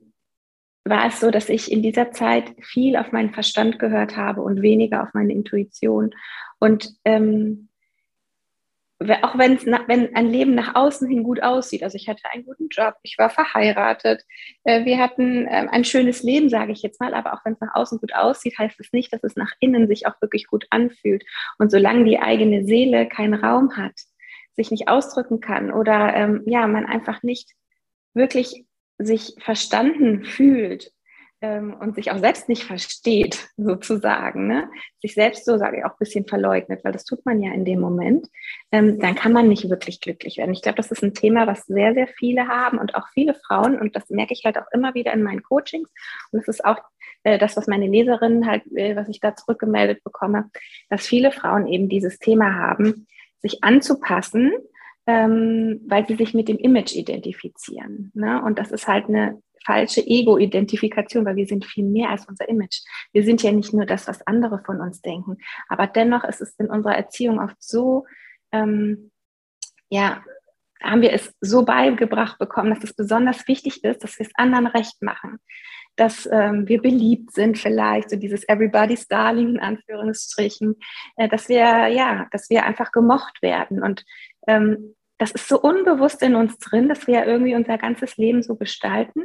war 0.85 1.07
es 1.07 1.21
so, 1.21 1.31
dass 1.31 1.49
ich 1.49 1.73
in 1.73 1.83
dieser 1.83 2.11
Zeit 2.11 2.53
viel 2.61 2.97
auf 2.97 3.11
meinen 3.11 3.33
Verstand 3.33 3.79
gehört 3.79 4.19
habe 4.19 4.43
und 4.43 4.61
weniger 4.61 5.03
auf 5.03 5.15
meine 5.15 5.33
Intuition. 5.33 6.15
Und 6.59 6.91
ähm, 7.07 7.71
auch 9.23 9.39
wenn 9.39 9.59
wenn 9.87 10.15
ein 10.15 10.31
Leben 10.31 10.55
nach 10.55 10.75
außen 10.75 11.09
hin 11.09 11.23
gut 11.23 11.43
aussieht, 11.43 11.83
also 11.83 11.97
ich 11.97 12.09
hatte 12.09 12.23
einen 12.33 12.45
guten 12.45 12.69
Job, 12.69 12.95
ich 13.03 13.17
war 13.19 13.31
verheiratet, 13.31 14.25
äh, 14.65 14.85
wir 14.85 14.99
hatten 14.99 15.47
ähm, 15.51 15.69
ein 15.71 15.85
schönes 15.85 16.23
Leben, 16.23 16.49
sage 16.49 16.73
ich 16.73 16.83
jetzt 16.83 17.01
mal, 17.01 17.15
aber 17.15 17.35
auch 17.35 17.45
wenn 17.45 17.55
es 17.55 17.61
nach 17.61 17.75
außen 17.75 17.99
gut 17.99 18.15
aussieht, 18.15 18.59
heißt 18.59 18.79
es 18.81 18.93
nicht, 18.93 19.13
dass 19.13 19.25
es 19.25 19.37
nach 19.37 19.53
innen 19.61 19.89
sich 19.89 20.07
auch 20.07 20.21
wirklich 20.21 20.47
gut 20.47 20.67
anfühlt. 20.71 21.25
Und 21.59 21.71
solange 21.71 22.05
die 22.05 22.19
eigene 22.19 22.65
Seele 22.65 23.09
keinen 23.09 23.35
Raum 23.35 23.77
hat, 23.77 23.95
sich 24.57 24.71
nicht 24.71 24.89
ausdrücken 24.89 25.41
kann 25.41 25.73
oder 25.73 26.15
ähm, 26.15 26.43
ja, 26.47 26.67
man 26.67 26.87
einfach 26.87 27.23
nicht 27.23 27.53
wirklich 28.15 28.65
sich 28.99 29.35
verstanden 29.39 30.25
fühlt 30.25 30.94
ähm, 31.45 31.77
und 31.79 31.95
sich 31.95 32.11
auch 32.11 32.17
selbst 32.17 32.49
nicht 32.49 32.65
versteht, 32.65 33.51
sozusagen, 33.59 34.47
ne? 34.47 34.71
sich 35.03 35.13
selbst 35.13 35.45
so, 35.45 35.59
sage 35.59 35.77
ich, 35.77 35.85
auch 35.85 35.91
ein 35.91 35.99
bisschen 35.99 36.27
verleugnet, 36.27 36.83
weil 36.85 36.93
das 36.93 37.05
tut 37.05 37.27
man 37.27 37.43
ja 37.43 37.53
in 37.53 37.67
dem 37.67 37.81
Moment, 37.81 38.29
ähm, 38.73 38.99
dann 38.99 39.15
kann 39.15 39.35
man 39.35 39.49
nicht 39.49 39.69
wirklich 39.69 40.01
glücklich 40.01 40.39
werden. 40.39 40.55
Ich 40.55 40.63
glaube, 40.63 40.77
das 40.77 40.91
ist 40.91 41.03
ein 41.05 41.13
Thema, 41.13 41.47
was 41.47 41.67
sehr, 41.67 41.93
sehr 41.93 42.09
viele 42.09 42.49
haben 42.49 42.79
und 42.79 42.95
auch 42.95 43.07
viele 43.13 43.35
Frauen 43.35 43.79
und 43.79 43.95
das 43.95 44.09
merke 44.09 44.33
ich 44.33 44.45
halt 44.47 44.57
auch 44.57 44.71
immer 44.73 44.95
wieder 44.95 45.13
in 45.13 45.23
meinen 45.23 45.43
Coachings 45.43 45.91
und 46.33 46.39
das 46.39 46.49
ist 46.49 46.65
auch 46.65 46.79
äh, 47.25 47.37
das, 47.37 47.59
was 47.59 47.67
meine 47.67 47.89
Leserinnen 47.89 48.47
halt, 48.47 48.63
äh, 48.75 48.97
was 48.97 49.09
ich 49.09 49.21
da 49.21 49.37
zurückgemeldet 49.37 50.03
bekomme, 50.03 50.51
dass 50.89 51.07
viele 51.07 51.31
Frauen 51.31 51.67
eben 51.67 51.91
dieses 51.91 52.19
Thema 52.19 52.55
haben, 52.55 53.07
sich 53.43 53.63
anzupassen, 53.63 54.51
ähm, 55.07 55.83
weil 55.87 56.07
sie 56.07 56.15
sich 56.15 56.33
mit 56.33 56.49
dem 56.49 56.57
Image 56.57 56.95
identifizieren. 56.95 58.13
Ne? 58.15 58.43
Und 58.43 58.59
das 58.59 58.73
ist 58.73 58.89
halt 58.89 59.11
eine 59.11 59.43
falsche 59.65 60.01
Ego-Identifikation, 60.01 61.25
weil 61.25 61.37
wir 61.37 61.47
sind 61.47 61.65
viel 61.65 61.85
mehr 61.85 62.11
als 62.11 62.27
unser 62.27 62.49
Image. 62.49 62.81
Wir 63.13 63.25
sind 63.25 63.43
ja 63.43 63.53
nicht 63.53 63.73
nur 63.73 63.87
das, 63.87 64.07
was 64.09 64.27
andere 64.27 64.63
von 64.65 64.81
uns 64.81 65.01
denken, 65.01 65.39
aber 65.69 65.87
dennoch 65.87 66.25
ist 66.25 66.41
es 66.41 66.55
in 66.57 66.67
unserer 66.67 66.97
Erziehung 66.97 67.41
oft 67.41 67.57
so, 67.61 68.07
ähm, 68.53 69.11
ja, 69.89 70.23
haben 70.83 71.03
wir 71.03 71.13
es 71.13 71.33
so 71.41 71.65
beigebracht 71.65 72.39
bekommen, 72.39 72.75
dass 72.75 72.85
es 72.85 72.95
besonders 72.95 73.49
wichtig 73.49 73.83
ist, 73.85 74.05
dass 74.05 74.19
wir 74.19 74.27
es 74.27 74.33
anderen 74.35 74.67
recht 74.67 75.03
machen, 75.03 75.39
dass 75.97 76.29
ähm, 76.31 76.69
wir 76.69 76.83
beliebt 76.83 77.33
sind 77.33 77.59
vielleicht, 77.59 78.11
so 78.11 78.17
dieses 78.17 78.47
Everybody's 78.49 79.09
Darling 79.09 79.51
in 79.51 79.61
Anführungsstrichen, 79.61 80.77
äh, 81.17 81.29
dass 81.29 81.49
wir, 81.49 81.89
ja, 81.89 82.27
dass 82.33 82.51
wir 82.51 82.67
einfach 82.67 82.93
gemocht 82.93 83.41
werden. 83.41 83.83
Und 83.83 84.05
ähm, 84.47 84.95
das 85.19 85.31
ist 85.31 85.49
so 85.49 85.61
unbewusst 85.61 86.23
in 86.23 86.35
uns 86.35 86.59
drin, 86.59 86.89
dass 86.89 87.07
wir 87.07 87.15
ja 87.15 87.25
irgendwie 87.25 87.55
unser 87.55 87.79
ganzes 87.79 88.17
Leben 88.17 88.43
so 88.43 88.57
gestalten 88.57 89.23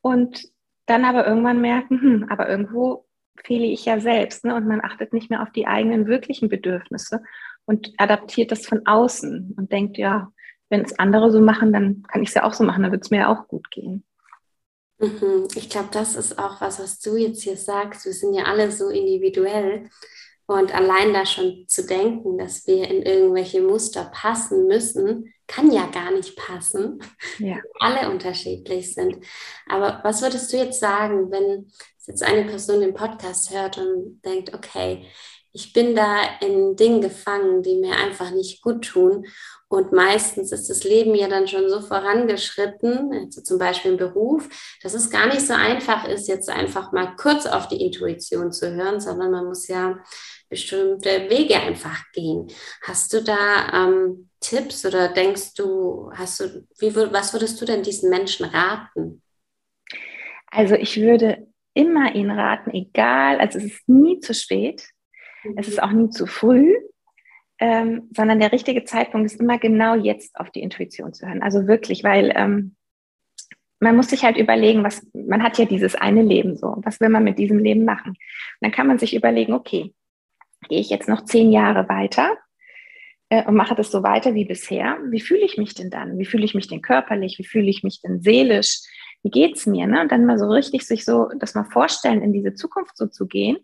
und 0.00 0.42
dann 0.86 1.04
aber 1.04 1.26
irgendwann 1.26 1.60
merken, 1.60 2.00
hm, 2.00 2.26
aber 2.28 2.48
irgendwo 2.48 3.06
fehle 3.44 3.66
ich 3.66 3.84
ja 3.84 4.00
selbst 4.00 4.44
ne? 4.44 4.54
und 4.54 4.66
man 4.66 4.80
achtet 4.82 5.12
nicht 5.12 5.30
mehr 5.30 5.42
auf 5.42 5.50
die 5.52 5.66
eigenen 5.66 6.06
wirklichen 6.06 6.48
Bedürfnisse 6.48 7.22
und 7.66 7.92
adaptiert 7.98 8.50
das 8.50 8.66
von 8.66 8.86
außen 8.86 9.54
und 9.56 9.72
denkt, 9.72 9.98
ja, 9.98 10.32
wenn 10.70 10.82
es 10.82 10.98
andere 10.98 11.30
so 11.30 11.40
machen, 11.40 11.72
dann 11.72 12.02
kann 12.08 12.22
ich 12.22 12.28
es 12.28 12.34
ja 12.34 12.44
auch 12.44 12.52
so 12.52 12.64
machen, 12.64 12.82
dann 12.82 12.92
wird 12.92 13.04
es 13.04 13.10
mir 13.10 13.20
ja 13.20 13.32
auch 13.32 13.48
gut 13.48 13.70
gehen. 13.70 14.04
Mhm. 14.98 15.48
Ich 15.54 15.70
glaube, 15.70 15.88
das 15.92 16.16
ist 16.16 16.38
auch 16.38 16.60
was, 16.60 16.80
was 16.80 16.98
du 16.98 17.16
jetzt 17.16 17.42
hier 17.42 17.56
sagst. 17.56 18.04
Wir 18.04 18.12
sind 18.12 18.34
ja 18.34 18.44
alle 18.44 18.70
so 18.70 18.88
individuell. 18.88 19.88
Und 20.46 20.74
allein 20.74 21.12
da 21.12 21.26
schon 21.26 21.66
zu 21.68 21.86
denken, 21.86 22.38
dass 22.38 22.66
wir 22.66 22.88
in 22.88 23.02
irgendwelche 23.02 23.60
Muster 23.60 24.10
passen 24.12 24.66
müssen, 24.66 25.32
kann 25.48 25.72
ja 25.72 25.86
gar 25.86 26.12
nicht 26.12 26.36
passen, 26.36 27.00
ja. 27.38 27.56
alle 27.80 28.10
unterschiedlich 28.10 28.94
sind. 28.94 29.24
Aber 29.68 30.00
was 30.04 30.22
würdest 30.22 30.52
du 30.52 30.58
jetzt 30.58 30.78
sagen, 30.78 31.32
wenn 31.32 31.72
jetzt 32.06 32.22
eine 32.22 32.44
Person 32.44 32.80
den 32.80 32.94
Podcast 32.94 33.52
hört 33.52 33.78
und 33.78 34.20
denkt, 34.24 34.54
okay, 34.54 35.06
ich 35.52 35.72
bin 35.72 35.96
da 35.96 36.18
in 36.40 36.76
Dingen 36.76 37.00
gefangen, 37.00 37.62
die 37.62 37.76
mir 37.76 37.96
einfach 37.96 38.30
nicht 38.30 38.62
gut 38.62 38.84
tun. 38.84 39.26
Und 39.68 39.92
meistens 39.92 40.52
ist 40.52 40.70
das 40.70 40.84
Leben 40.84 41.14
ja 41.14 41.28
dann 41.28 41.48
schon 41.48 41.68
so 41.68 41.80
vorangeschritten, 41.80 43.12
also 43.12 43.42
zum 43.42 43.58
Beispiel 43.58 43.92
im 43.92 43.96
Beruf, 43.96 44.48
dass 44.82 44.94
es 44.94 45.10
gar 45.10 45.26
nicht 45.26 45.46
so 45.46 45.54
einfach 45.54 46.06
ist, 46.06 46.28
jetzt 46.28 46.48
einfach 46.48 46.92
mal 46.92 47.16
kurz 47.16 47.46
auf 47.46 47.68
die 47.68 47.82
Intuition 47.82 48.52
zu 48.52 48.74
hören, 48.74 49.00
sondern 49.00 49.30
man 49.30 49.46
muss 49.46 49.68
ja 49.68 49.98
bestimmte 50.48 51.28
Wege 51.28 51.56
einfach 51.56 52.04
gehen. 52.12 52.48
Hast 52.82 53.12
du 53.12 53.22
da 53.22 53.70
ähm, 53.72 54.30
Tipps 54.40 54.84
oder 54.86 55.08
denkst 55.08 55.54
du, 55.54 56.10
hast 56.14 56.40
du, 56.40 56.66
wie, 56.78 56.94
was 56.94 57.32
würdest 57.32 57.60
du 57.60 57.64
denn 57.64 57.82
diesen 57.82 58.10
Menschen 58.10 58.46
raten? 58.46 59.22
Also 60.46 60.74
ich 60.74 61.00
würde 61.00 61.46
immer 61.74 62.14
ihnen 62.14 62.30
raten, 62.30 62.70
egal, 62.70 63.38
also 63.38 63.58
es 63.58 63.66
ist 63.66 63.88
nie 63.88 64.20
zu 64.20 64.34
spät, 64.34 64.88
mhm. 65.44 65.54
es 65.56 65.68
ist 65.68 65.82
auch 65.82 65.92
nie 65.92 66.10
zu 66.10 66.26
früh, 66.26 66.74
ähm, 67.60 68.08
sondern 68.16 68.40
der 68.40 68.52
richtige 68.52 68.84
Zeitpunkt 68.84 69.30
ist 69.30 69.40
immer 69.40 69.58
genau 69.58 69.94
jetzt 69.94 70.38
auf 70.38 70.50
die 70.50 70.62
Intuition 70.62 71.12
zu 71.12 71.26
hören. 71.26 71.42
Also 71.42 71.66
wirklich, 71.66 72.04
weil 72.04 72.32
ähm, 72.34 72.76
man 73.80 73.96
muss 73.96 74.08
sich 74.08 74.24
halt 74.24 74.36
überlegen, 74.36 74.84
was 74.84 75.06
man 75.12 75.42
hat 75.42 75.58
ja 75.58 75.64
dieses 75.64 75.94
eine 75.94 76.22
Leben 76.22 76.56
so, 76.56 76.76
was 76.78 77.00
will 77.00 77.08
man 77.08 77.24
mit 77.24 77.38
diesem 77.38 77.58
Leben 77.58 77.84
machen? 77.84 78.10
Und 78.10 78.18
dann 78.60 78.72
kann 78.72 78.86
man 78.86 78.98
sich 78.98 79.14
überlegen, 79.14 79.52
okay, 79.52 79.94
gehe 80.68 80.80
ich 80.80 80.90
jetzt 80.90 81.08
noch 81.08 81.24
zehn 81.24 81.50
Jahre 81.52 81.88
weiter 81.88 82.36
äh, 83.28 83.44
und 83.44 83.54
mache 83.54 83.74
das 83.74 83.90
so 83.90 84.02
weiter 84.02 84.34
wie 84.34 84.44
bisher? 84.44 84.98
Wie 85.10 85.20
fühle 85.20 85.44
ich 85.44 85.56
mich 85.58 85.74
denn 85.74 85.90
dann? 85.90 86.18
Wie 86.18 86.24
fühle 86.24 86.44
ich 86.44 86.54
mich 86.54 86.68
denn 86.68 86.82
körperlich? 86.82 87.38
Wie 87.38 87.46
fühle 87.46 87.68
ich 87.68 87.82
mich 87.82 88.00
denn 88.00 88.20
seelisch? 88.20 88.80
Wie 89.22 89.30
geht's 89.30 89.66
mir? 89.66 89.86
Ne? 89.86 90.00
Und 90.00 90.12
dann 90.12 90.26
mal 90.26 90.38
so 90.38 90.48
richtig 90.48 90.86
sich 90.86 91.04
so 91.04 91.28
das 91.38 91.54
mal 91.54 91.64
vorstellen, 91.64 92.22
in 92.22 92.32
diese 92.32 92.54
Zukunft 92.54 92.96
so 92.96 93.06
zu 93.06 93.26
gehen. 93.26 93.58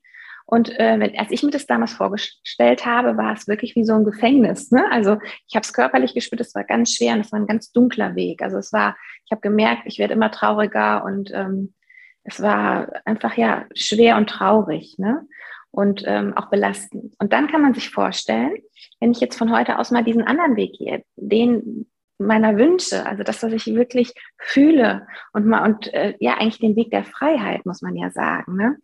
Und 0.46 0.78
äh, 0.78 1.00
wenn, 1.00 1.16
als 1.18 1.30
ich 1.30 1.42
mir 1.42 1.50
das 1.50 1.66
damals 1.66 1.94
vorgestellt 1.94 2.84
habe, 2.84 3.16
war 3.16 3.32
es 3.32 3.48
wirklich 3.48 3.74
wie 3.76 3.84
so 3.84 3.94
ein 3.94 4.04
Gefängnis. 4.04 4.70
Ne? 4.70 4.84
Also 4.90 5.16
ich 5.48 5.56
habe 5.56 5.64
es 5.64 5.72
körperlich 5.72 6.12
gespürt, 6.12 6.40
es 6.40 6.54
war 6.54 6.64
ganz 6.64 6.92
schwer 6.92 7.14
und 7.14 7.20
es 7.20 7.32
war 7.32 7.40
ein 7.40 7.46
ganz 7.46 7.72
dunkler 7.72 8.14
Weg. 8.14 8.42
Also 8.42 8.58
es 8.58 8.72
war, 8.72 8.96
ich 9.24 9.30
habe 9.30 9.40
gemerkt, 9.40 9.82
ich 9.86 9.98
werde 9.98 10.12
immer 10.12 10.30
trauriger 10.30 11.04
und 11.04 11.30
ähm, 11.32 11.72
es 12.24 12.42
war 12.42 12.92
einfach 13.06 13.36
ja 13.38 13.64
schwer 13.74 14.16
und 14.16 14.28
traurig. 14.28 14.96
Ne? 14.98 15.26
Und 15.74 16.04
ähm, 16.06 16.36
auch 16.36 16.50
belastend. 16.50 17.14
Und 17.18 17.32
dann 17.32 17.48
kann 17.48 17.62
man 17.62 17.74
sich 17.74 17.90
vorstellen, 17.90 18.54
wenn 19.00 19.10
ich 19.10 19.20
jetzt 19.20 19.36
von 19.36 19.54
heute 19.54 19.78
aus 19.78 19.90
mal 19.90 20.04
diesen 20.04 20.22
anderen 20.22 20.56
Weg 20.56 20.74
gehe, 20.78 21.02
den 21.16 21.86
meiner 22.18 22.56
Wünsche, 22.56 23.04
also 23.04 23.24
das, 23.24 23.42
was 23.42 23.52
ich 23.52 23.66
wirklich 23.66 24.12
fühle 24.38 25.06
und 25.32 25.46
mal 25.46 25.64
und 25.64 25.92
äh, 25.92 26.14
ja 26.20 26.34
eigentlich 26.34 26.60
den 26.60 26.76
Weg 26.76 26.90
der 26.90 27.04
Freiheit, 27.04 27.66
muss 27.66 27.82
man 27.82 27.96
ja 27.96 28.10
sagen. 28.10 28.56
Ne? 28.56 28.76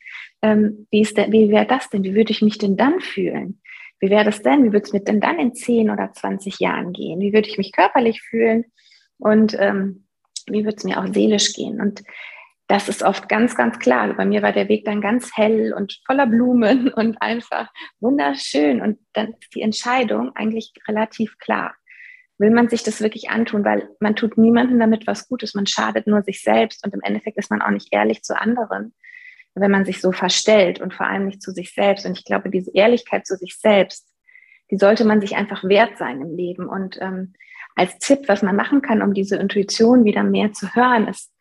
Ähm, 0.43 0.89
wie 0.91 1.01
ist 1.01 1.17
der, 1.17 1.31
wie 1.31 1.49
wäre 1.49 1.67
das 1.67 1.89
denn? 1.91 2.03
Wie 2.03 2.15
würde 2.15 2.33
ich 2.33 2.43
mich 2.43 2.59
denn 2.59 2.77
dann 2.77 3.01
fühlen? 3.01 3.61
Wie 4.01 4.11
wäre 4.11 4.25
das 4.25 4.43
denn? 4.43 4.65
Wie 4.65 4.73
würde 4.73 4.87
es 4.87 4.93
mir 4.93 5.01
denn 5.01 5.21
dann 5.21 5.39
in 5.39 5.55
10 5.55 5.91
oder 5.91 6.13
20 6.13 6.59
Jahren 6.59 6.93
gehen? 6.93 7.21
Wie 7.21 7.33
würde 7.33 7.49
ich 7.49 7.59
mich 7.59 7.71
körperlich 7.71 8.21
fühlen? 8.21 8.65
Und 9.19 9.57
ähm, 9.61 10.07
wie 10.49 10.65
würde 10.65 10.77
es 10.77 10.85
mir 10.85 10.99
auch 10.99 11.07
seelisch 11.13 11.53
gehen? 11.53 11.81
Und 11.81 12.03
das 12.71 12.89
ist 12.89 13.03
oft 13.03 13.29
ganz, 13.29 13.57
ganz 13.57 13.81
klar. 13.81 14.03
Also 14.03 14.17
bei 14.17 14.25
mir 14.25 14.43
war 14.43 14.53
der 14.53 14.69
Weg 14.69 14.85
dann 14.85 15.01
ganz 15.01 15.37
hell 15.37 15.75
und 15.75 16.01
voller 16.07 16.29
Blumen 16.29 16.89
und 16.95 17.21
einfach 17.21 17.69
wunderschön. 17.99 18.81
Und 18.81 19.01
dann 19.13 19.35
ist 19.41 19.53
die 19.57 19.63
Entscheidung 19.63 20.37
eigentlich 20.37 20.73
relativ 20.87 21.37
klar. 21.39 21.75
Will 22.39 22.53
man 22.53 22.69
sich 22.69 22.85
das 22.85 23.01
wirklich 23.01 23.29
antun, 23.29 23.65
weil 23.65 23.89
man 23.99 24.15
tut 24.15 24.39
niemandem 24.39 24.79
damit 24.79 25.09
was 25.09 25.29
Gutes, 25.29 25.55
man 25.55 25.67
schadet 25.67 26.07
nur 26.07 26.23
sich 26.23 26.43
selbst 26.43 26.87
und 26.87 26.95
im 26.95 27.01
Endeffekt 27.03 27.39
ist 27.39 27.51
man 27.51 27.61
auch 27.61 27.71
nicht 27.71 27.89
ehrlich 27.91 28.23
zu 28.23 28.41
anderen, 28.41 28.95
wenn 29.57 29.71
man 29.73 29.85
sich 29.85 30.01
so 30.01 30.13
verstellt 30.13 30.81
und 30.81 30.95
vor 30.95 31.07
allem 31.07 31.27
nicht 31.27 31.43
zu 31.43 31.51
sich 31.51 31.75
selbst. 31.75 32.07
Und 32.07 32.17
ich 32.17 32.25
glaube, 32.25 32.51
diese 32.51 32.71
Ehrlichkeit 32.73 33.27
zu 33.27 33.37
sich 33.37 33.57
selbst, 33.59 34.09
die 34.71 34.79
sollte 34.79 35.05
man 35.05 35.21
sich 35.21 35.35
einfach 35.35 35.65
wert 35.65 35.99
sein 35.99 36.21
im 36.21 36.37
Leben. 36.37 36.69
Und 36.69 36.99
ähm, 37.01 37.33
als 37.75 37.99
Tipp, 37.99 38.21
was 38.29 38.43
man 38.43 38.55
machen 38.55 38.81
kann, 38.81 39.03
um 39.03 39.13
diese 39.13 39.37
Intuition 39.37 40.05
wieder 40.05 40.23
mehr 40.23 40.53
zu 40.53 40.73
hören, 40.73 41.09
ist 41.09 41.33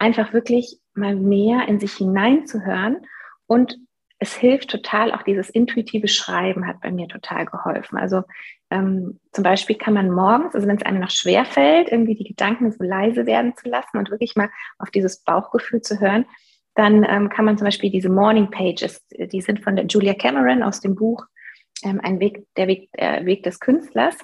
einfach 0.00 0.32
wirklich 0.32 0.78
mal 0.94 1.14
mehr 1.14 1.68
in 1.68 1.78
sich 1.78 1.92
hineinzuhören 1.92 3.06
und 3.46 3.78
es 4.18 4.34
hilft 4.34 4.70
total, 4.70 5.12
auch 5.12 5.22
dieses 5.22 5.48
intuitive 5.48 6.08
Schreiben 6.08 6.66
hat 6.66 6.80
bei 6.82 6.90
mir 6.90 7.08
total 7.08 7.46
geholfen. 7.46 7.96
Also 7.96 8.22
ähm, 8.70 9.18
zum 9.32 9.44
Beispiel 9.44 9.76
kann 9.76 9.94
man 9.94 10.10
morgens, 10.10 10.54
also 10.54 10.66
wenn 10.66 10.76
es 10.76 10.82
einem 10.82 11.00
noch 11.00 11.10
schwer 11.10 11.46
fällt, 11.46 11.90
irgendwie 11.90 12.14
die 12.14 12.28
Gedanken 12.28 12.70
so 12.70 12.84
leise 12.84 13.24
werden 13.24 13.56
zu 13.56 13.68
lassen 13.68 13.96
und 13.96 14.10
wirklich 14.10 14.36
mal 14.36 14.50
auf 14.78 14.90
dieses 14.90 15.22
Bauchgefühl 15.22 15.80
zu 15.80 16.00
hören, 16.00 16.26
dann 16.74 17.02
ähm, 17.04 17.30
kann 17.30 17.46
man 17.46 17.56
zum 17.56 17.64
Beispiel 17.64 17.90
diese 17.90 18.10
Morning 18.10 18.50
Pages, 18.50 19.04
die 19.10 19.40
sind 19.40 19.64
von 19.64 19.74
der 19.74 19.86
Julia 19.86 20.14
Cameron 20.14 20.62
aus 20.62 20.80
dem 20.80 20.94
Buch 20.94 21.24
ähm, 21.82 22.00
Ein 22.02 22.20
Weg, 22.20 22.46
der 22.56 22.68
Weg, 22.68 22.90
der 22.92 23.24
Weg 23.24 23.42
des 23.42 23.58
Künstlers, 23.58 24.16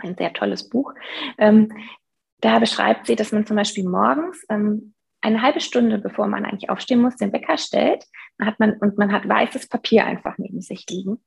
ein 0.00 0.16
sehr 0.16 0.32
tolles 0.32 0.68
Buch. 0.68 0.92
Ähm, 1.38 1.72
da 2.42 2.58
beschreibt 2.58 3.06
sie, 3.06 3.16
dass 3.16 3.32
man 3.32 3.46
zum 3.46 3.56
Beispiel 3.56 3.88
morgens 3.88 4.44
ähm, 4.50 4.94
eine 5.22 5.40
halbe 5.42 5.60
Stunde, 5.60 5.98
bevor 5.98 6.26
man 6.26 6.44
eigentlich 6.44 6.68
aufstehen 6.68 7.00
muss, 7.00 7.16
den 7.16 7.32
Wecker 7.32 7.56
stellt. 7.56 8.04
Hat 8.40 8.58
man, 8.58 8.74
und 8.78 8.98
man 8.98 9.12
hat 9.12 9.28
weißes 9.28 9.68
Papier 9.68 10.04
einfach 10.04 10.36
neben 10.38 10.60
sich 10.60 10.84
liegen. 10.90 11.22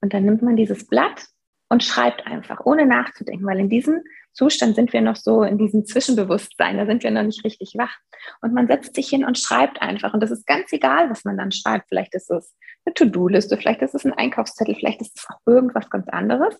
Und 0.00 0.12
dann 0.12 0.24
nimmt 0.24 0.42
man 0.42 0.56
dieses 0.56 0.86
Blatt 0.86 1.26
und 1.70 1.82
schreibt 1.82 2.26
einfach, 2.26 2.60
ohne 2.64 2.86
nachzudenken, 2.86 3.46
weil 3.46 3.58
in 3.58 3.70
diesem 3.70 4.02
Zustand 4.32 4.76
sind 4.76 4.92
wir 4.92 5.00
noch 5.00 5.16
so 5.16 5.42
in 5.42 5.58
diesem 5.58 5.84
Zwischenbewusstsein, 5.86 6.76
da 6.76 6.86
sind 6.86 7.02
wir 7.02 7.10
noch 7.10 7.22
nicht 7.22 7.44
richtig 7.44 7.74
wach. 7.76 7.96
Und 8.42 8.52
man 8.52 8.68
setzt 8.68 8.94
sich 8.94 9.08
hin 9.08 9.24
und 9.24 9.38
schreibt 9.38 9.80
einfach. 9.80 10.12
Und 10.12 10.22
das 10.22 10.30
ist 10.30 10.46
ganz 10.46 10.72
egal, 10.72 11.10
was 11.10 11.24
man 11.24 11.38
dann 11.38 11.50
schreibt. 11.50 11.88
Vielleicht 11.88 12.14
ist 12.14 12.30
es 12.30 12.54
eine 12.84 12.94
To-Do-Liste, 12.94 13.56
vielleicht 13.56 13.82
ist 13.82 13.94
es 13.94 14.04
ein 14.04 14.12
Einkaufszettel, 14.12 14.74
vielleicht 14.74 15.00
ist 15.00 15.16
es 15.16 15.26
auch 15.28 15.40
irgendwas 15.46 15.88
ganz 15.88 16.08
anderes. 16.08 16.54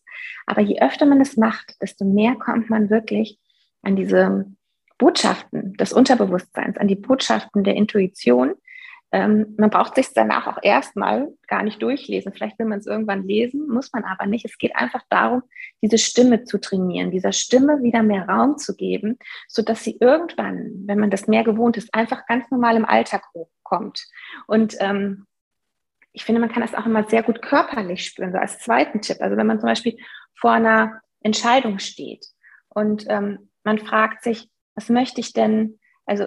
Aber 0.47 0.63
je 0.63 0.81
öfter 0.81 1.05
man 1.05 1.21
es 1.21 1.37
macht, 1.37 1.77
desto 1.83 2.07
mehr 2.07 2.35
kommt 2.37 2.71
man 2.71 2.91
wirklich 2.91 3.39
an 3.83 3.97
diese 3.97 4.47
Botschaften 4.99 5.75
des 5.75 5.93
Unterbewusstseins, 5.93 6.77
an 6.77 6.89
die 6.89 6.97
Botschaften 6.97 7.65
der 7.65 7.77
Intuition. 7.77 8.55
Ähm, 9.11 9.55
man 9.57 9.71
braucht 9.71 9.95
sich 9.95 10.09
danach 10.13 10.47
auch 10.47 10.59
erstmal 10.63 11.29
gar 11.47 11.63
nicht 11.63 11.81
durchlesen. 11.81 12.33
Vielleicht 12.33 12.59
will 12.59 12.67
man 12.67 12.81
es 12.81 12.87
irgendwann 12.87 13.27
lesen, 13.27 13.67
muss 13.69 13.91
man 13.93 14.05
aber 14.05 14.27
nicht. 14.27 14.45
Es 14.45 14.59
geht 14.59 14.77
einfach 14.77 15.03
darum, 15.09 15.43
diese 15.81 15.97
Stimme 15.97 16.45
zu 16.45 16.59
trainieren, 16.59 17.11
dieser 17.11 17.33
Stimme 17.33 17.83
wieder 17.83 18.03
mehr 18.03 18.29
Raum 18.29 18.59
zu 18.59 18.77
geben, 18.77 19.19
sodass 19.47 19.83
sie 19.83 19.97
irgendwann, 19.99 20.83
wenn 20.85 20.99
man 20.99 21.11
das 21.11 21.27
mehr 21.27 21.43
gewohnt 21.43 21.79
ist, 21.79 21.95
einfach 21.95 22.27
ganz 22.27 22.51
normal 22.51 22.77
im 22.77 22.85
Alltag 22.85 23.23
hochkommt. 23.33 24.05
Und 24.47 24.77
ähm, 24.81 25.27
ich 26.13 26.25
finde, 26.25 26.41
man 26.41 26.51
kann 26.53 26.63
das 26.63 26.75
auch 26.75 26.85
immer 26.85 27.09
sehr 27.09 27.23
gut 27.23 27.41
körperlich 27.41 28.05
spüren, 28.05 28.33
so 28.33 28.39
als 28.39 28.59
zweiten 28.59 29.01
Tipp. 29.01 29.19
Also 29.21 29.37
wenn 29.37 29.47
man 29.47 29.61
zum 29.61 29.69
Beispiel 29.69 29.97
vor 30.35 30.51
einer 30.51 31.01
Entscheidung 31.23 31.79
steht 31.79 32.27
und 32.69 33.07
ähm, 33.09 33.49
man 33.69 33.79
fragt 33.79 34.23
sich, 34.23 34.49
was 34.75 34.89
möchte 34.89 35.21
ich 35.21 35.35
denn, 35.35 35.79
also 36.07 36.27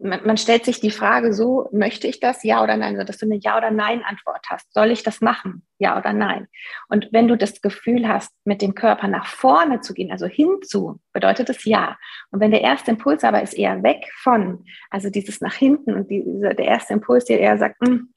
man, 0.00 0.26
man, 0.26 0.36
stellt 0.36 0.64
sich 0.64 0.80
die 0.80 0.90
Frage 0.90 1.32
so, 1.32 1.68
möchte 1.70 2.08
ich 2.08 2.18
das, 2.18 2.42
ja 2.42 2.60
oder 2.60 2.76
nein, 2.76 2.96
dass 3.06 3.18
du 3.18 3.26
eine 3.26 3.36
Ja 3.36 3.56
oder 3.56 3.70
Nein 3.70 4.02
Antwort 4.02 4.44
hast. 4.50 4.72
Soll 4.72 4.90
ich 4.90 5.04
das 5.04 5.20
machen, 5.20 5.64
ja 5.78 5.96
oder 5.96 6.12
nein? 6.12 6.48
Und 6.88 7.08
wenn 7.12 7.28
du 7.28 7.36
das 7.36 7.60
Gefühl 7.60 8.08
hast, 8.08 8.32
mit 8.44 8.62
dem 8.62 8.74
Körper 8.74 9.06
nach 9.06 9.26
vorne 9.26 9.80
zu 9.80 9.94
gehen, 9.94 10.10
also 10.10 10.26
hinzu, 10.26 10.98
bedeutet 11.12 11.50
es 11.50 11.64
ja. 11.66 11.96
Und 12.30 12.40
wenn 12.40 12.50
der 12.50 12.62
erste 12.62 12.90
Impuls 12.90 13.22
aber 13.22 13.42
ist 13.42 13.54
eher 13.54 13.84
weg 13.84 14.10
von, 14.22 14.64
also 14.90 15.08
dieses 15.08 15.40
nach 15.40 15.54
hinten 15.54 15.94
und 15.94 16.10
diese, 16.10 16.52
der 16.52 16.66
erste 16.66 16.94
Impuls, 16.94 17.26
der 17.26 17.38
eher 17.38 17.58
sagt, 17.58 17.80
mh, 17.80 17.88
hm, 17.88 18.14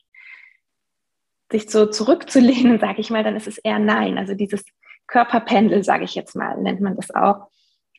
sich 1.52 1.70
so 1.70 1.86
zurückzulehnen, 1.86 2.80
sage 2.86 3.02
ich 3.02 3.12
mal, 3.12 3.24
dann 3.24 3.36
ist 3.36 3.48
es 3.48 3.60
eher 3.60 3.78
Nein. 3.78 4.18
Also 4.18 4.34
dieses 4.34 4.66
Körperpendel, 5.06 5.84
sage 5.84 6.06
ich 6.06 6.16
jetzt 6.16 6.36
mal, 6.36 6.58
nennt 6.58 6.82
man 6.82 6.96
das 6.96 7.14
auch 7.14 7.50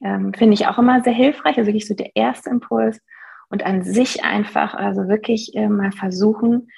ähm, 0.02 0.32
finde 0.34 0.54
ich 0.54 0.66
auch 0.66 0.78
immer 0.78 1.02
sehr 1.02 1.12
hilfreich. 1.12 1.58
Also 1.58 1.68
wirklich 1.68 1.86
so 1.86 1.94
der 1.94 2.10
erste 2.14 2.50
Impuls 2.50 3.00
und 3.48 3.64
an 3.64 3.82
sich 3.82 4.24
einfach, 4.24 4.74
also 4.74 5.08
wirklich 5.08 5.54
äh, 5.54 5.68
mal 5.68 5.92
versuchen, 5.92 6.68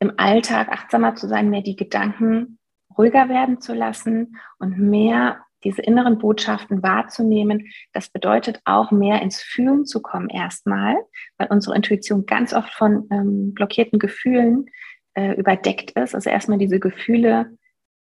im 0.00 0.12
Alltag 0.16 0.68
achtsamer 0.68 1.14
zu 1.14 1.28
sein, 1.28 1.50
mehr 1.50 1.62
die 1.62 1.76
Gedanken 1.76 2.58
ruhiger 2.98 3.28
werden 3.28 3.60
zu 3.60 3.72
lassen 3.72 4.36
und 4.58 4.78
mehr 4.78 5.40
diese 5.64 5.80
inneren 5.80 6.18
Botschaften 6.18 6.82
wahrzunehmen. 6.82 7.68
Das 7.92 8.08
bedeutet 8.08 8.60
auch 8.64 8.90
mehr 8.90 9.22
ins 9.22 9.40
Fühlen 9.40 9.86
zu 9.86 10.02
kommen 10.02 10.28
erstmal, 10.28 10.96
weil 11.38 11.48
unsere 11.50 11.76
Intuition 11.76 12.26
ganz 12.26 12.52
oft 12.52 12.72
von 12.72 13.06
ähm, 13.10 13.54
blockierten 13.54 14.00
Gefühlen 14.00 14.66
äh, 15.14 15.34
überdeckt 15.34 15.92
ist. 15.92 16.14
Also 16.14 16.30
erstmal 16.30 16.58
diese 16.58 16.80
Gefühle 16.80 17.56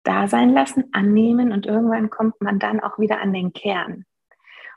da 0.03 0.27
sein 0.27 0.53
lassen, 0.53 0.85
annehmen 0.93 1.51
und 1.51 1.65
irgendwann 1.65 2.09
kommt 2.09 2.39
man 2.41 2.59
dann 2.59 2.79
auch 2.79 2.97
wieder 2.97 3.19
an 3.19 3.33
den 3.33 3.51
Kern. 3.51 4.05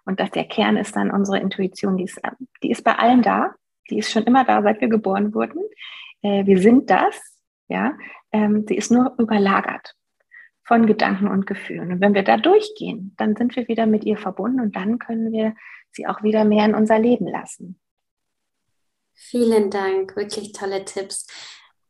Und 0.04 0.20
dass 0.20 0.30
der 0.30 0.44
Kern 0.44 0.76
ist 0.76 0.96
dann 0.96 1.10
unsere 1.10 1.38
Intuition, 1.38 1.96
die 1.96 2.04
ist, 2.04 2.20
die 2.62 2.70
ist 2.70 2.82
bei 2.82 2.96
allen 2.96 3.22
da, 3.22 3.54
die 3.90 3.98
ist 3.98 4.10
schon 4.10 4.24
immer 4.24 4.44
da, 4.44 4.62
seit 4.62 4.80
wir 4.80 4.88
geboren 4.88 5.34
wurden. 5.34 5.60
Äh, 6.22 6.46
wir 6.46 6.58
sind 6.58 6.90
das, 6.90 7.38
ja, 7.68 7.96
ähm, 8.32 8.64
sie 8.66 8.76
ist 8.76 8.90
nur 8.90 9.14
überlagert 9.18 9.94
von 10.64 10.86
Gedanken 10.86 11.28
und 11.28 11.46
Gefühlen. 11.46 11.92
Und 11.92 12.00
wenn 12.00 12.14
wir 12.14 12.22
da 12.22 12.36
durchgehen, 12.36 13.14
dann 13.18 13.36
sind 13.36 13.56
wir 13.56 13.68
wieder 13.68 13.86
mit 13.86 14.04
ihr 14.04 14.16
verbunden 14.16 14.60
und 14.60 14.76
dann 14.76 14.98
können 14.98 15.32
wir 15.32 15.54
sie 15.90 16.06
auch 16.06 16.22
wieder 16.22 16.44
mehr 16.44 16.64
in 16.64 16.74
unser 16.74 16.98
Leben 16.98 17.26
lassen. 17.26 17.78
Vielen 19.14 19.70
Dank, 19.70 20.16
wirklich 20.16 20.52
tolle 20.52 20.84
Tipps 20.84 21.26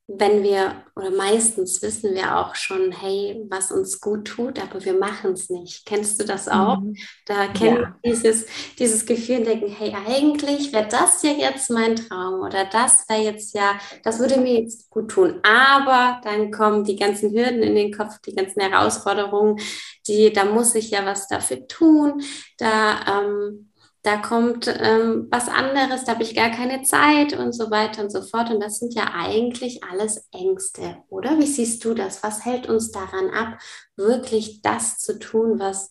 wenn 0.09 0.43
wir, 0.43 0.85
oder 0.97 1.11
meistens 1.11 1.81
wissen 1.81 2.15
wir 2.15 2.37
auch 2.37 2.55
schon, 2.57 2.93
hey, 2.93 3.47
was 3.49 3.71
uns 3.71 4.01
gut 4.01 4.27
tut, 4.27 4.61
aber 4.61 4.85
wir 4.85 4.95
machen 4.95 5.33
es 5.33 5.49
nicht. 5.49 5.87
Kennst 5.87 6.21
du 6.21 6.25
das 6.25 6.49
auch? 6.49 6.81
Mhm. 6.81 6.97
Da 7.25 7.47
kennen 7.47 7.83
ja. 7.83 7.97
dieses, 8.05 8.47
dieses 8.79 9.07
Gefühl, 9.07 9.45
denken, 9.45 9.71
hey, 9.71 9.95
eigentlich 10.07 10.73
wäre 10.73 10.89
das 10.89 11.23
ja 11.23 11.31
jetzt 11.31 11.71
mein 11.71 11.97
Traum 11.97 12.41
oder 12.41 12.65
das 12.65 13.09
wäre 13.09 13.23
jetzt 13.23 13.55
ja, 13.55 13.79
das 14.03 14.19
würde 14.19 14.39
mir 14.39 14.61
jetzt 14.61 14.91
gut 14.91 15.11
tun. 15.11 15.41
Aber 15.45 16.21
dann 16.25 16.51
kommen 16.51 16.85
die 16.85 16.97
ganzen 16.97 17.31
Hürden 17.31 17.63
in 17.63 17.77
den 17.77 17.93
Kopf, 17.97 18.19
die 18.27 18.35
ganzen 18.35 18.61
Herausforderungen, 18.61 19.61
die, 20.09 20.33
da 20.33 20.45
muss 20.45 20.75
ich 20.75 20.91
ja 20.91 21.07
was 21.07 21.29
dafür 21.29 21.67
tun. 21.69 22.23
Da, 22.59 23.23
ähm, 23.23 23.72
da 24.03 24.17
kommt 24.17 24.67
ähm, 24.67 25.29
was 25.31 25.49
anderes, 25.49 26.05
da 26.05 26.13
habe 26.13 26.25
ich 26.25 26.35
gar 26.35 26.51
keine 26.51 26.83
Zeit 26.83 27.35
und 27.35 27.53
so 27.53 27.71
weiter 27.71 28.03
und 28.03 28.11
so 28.11 28.21
fort. 28.23 28.51
Und 28.51 28.61
das 28.61 28.79
sind 28.79 28.95
ja 28.95 29.13
eigentlich 29.15 29.85
alles 29.85 30.29
Ängste, 30.33 30.97
oder? 31.09 31.39
Wie 31.39 31.47
siehst 31.47 31.85
du 31.85 31.95
das? 31.95 32.23
Was 32.25 32.45
hält 32.45 32.69
uns 32.69 32.91
daran 32.91 33.31
ab, 33.31 33.59
wirklich 33.97 34.61
das 34.61 34.99
zu 34.99 35.21
tun, 35.21 35.61
was, 35.61 35.91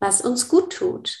was 0.00 0.22
uns 0.22 0.48
gut 0.48 0.72
tut? 0.72 1.18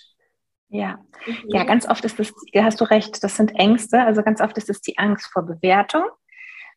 Ja. 0.70 0.98
Mhm. 1.26 1.36
ja, 1.48 1.64
ganz 1.64 1.86
oft 1.86 2.04
ist 2.04 2.18
das, 2.18 2.32
hast 2.54 2.80
du 2.80 2.84
recht, 2.84 3.22
das 3.22 3.36
sind 3.36 3.54
Ängste. 3.54 4.00
Also 4.00 4.22
ganz 4.22 4.40
oft 4.40 4.56
ist 4.56 4.70
es 4.70 4.80
die 4.80 4.96
Angst 4.96 5.30
vor 5.30 5.42
Bewertung. 5.42 6.04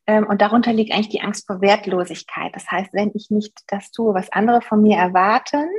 Ähm, 0.08 0.28
und 0.28 0.42
darunter 0.42 0.74
liegt 0.74 0.92
eigentlich 0.92 1.10
die 1.10 1.22
Angst 1.22 1.48
vor 1.48 1.62
Wertlosigkeit. 1.62 2.54
Das 2.54 2.70
heißt, 2.70 2.94
wenn 2.94 3.12
ich 3.14 3.30
nicht 3.30 3.54
das 3.68 3.92
tue, 3.92 4.14
was 4.14 4.32
andere 4.32 4.62
von 4.62 4.82
mir 4.82 4.98
erwarten, 4.98 5.70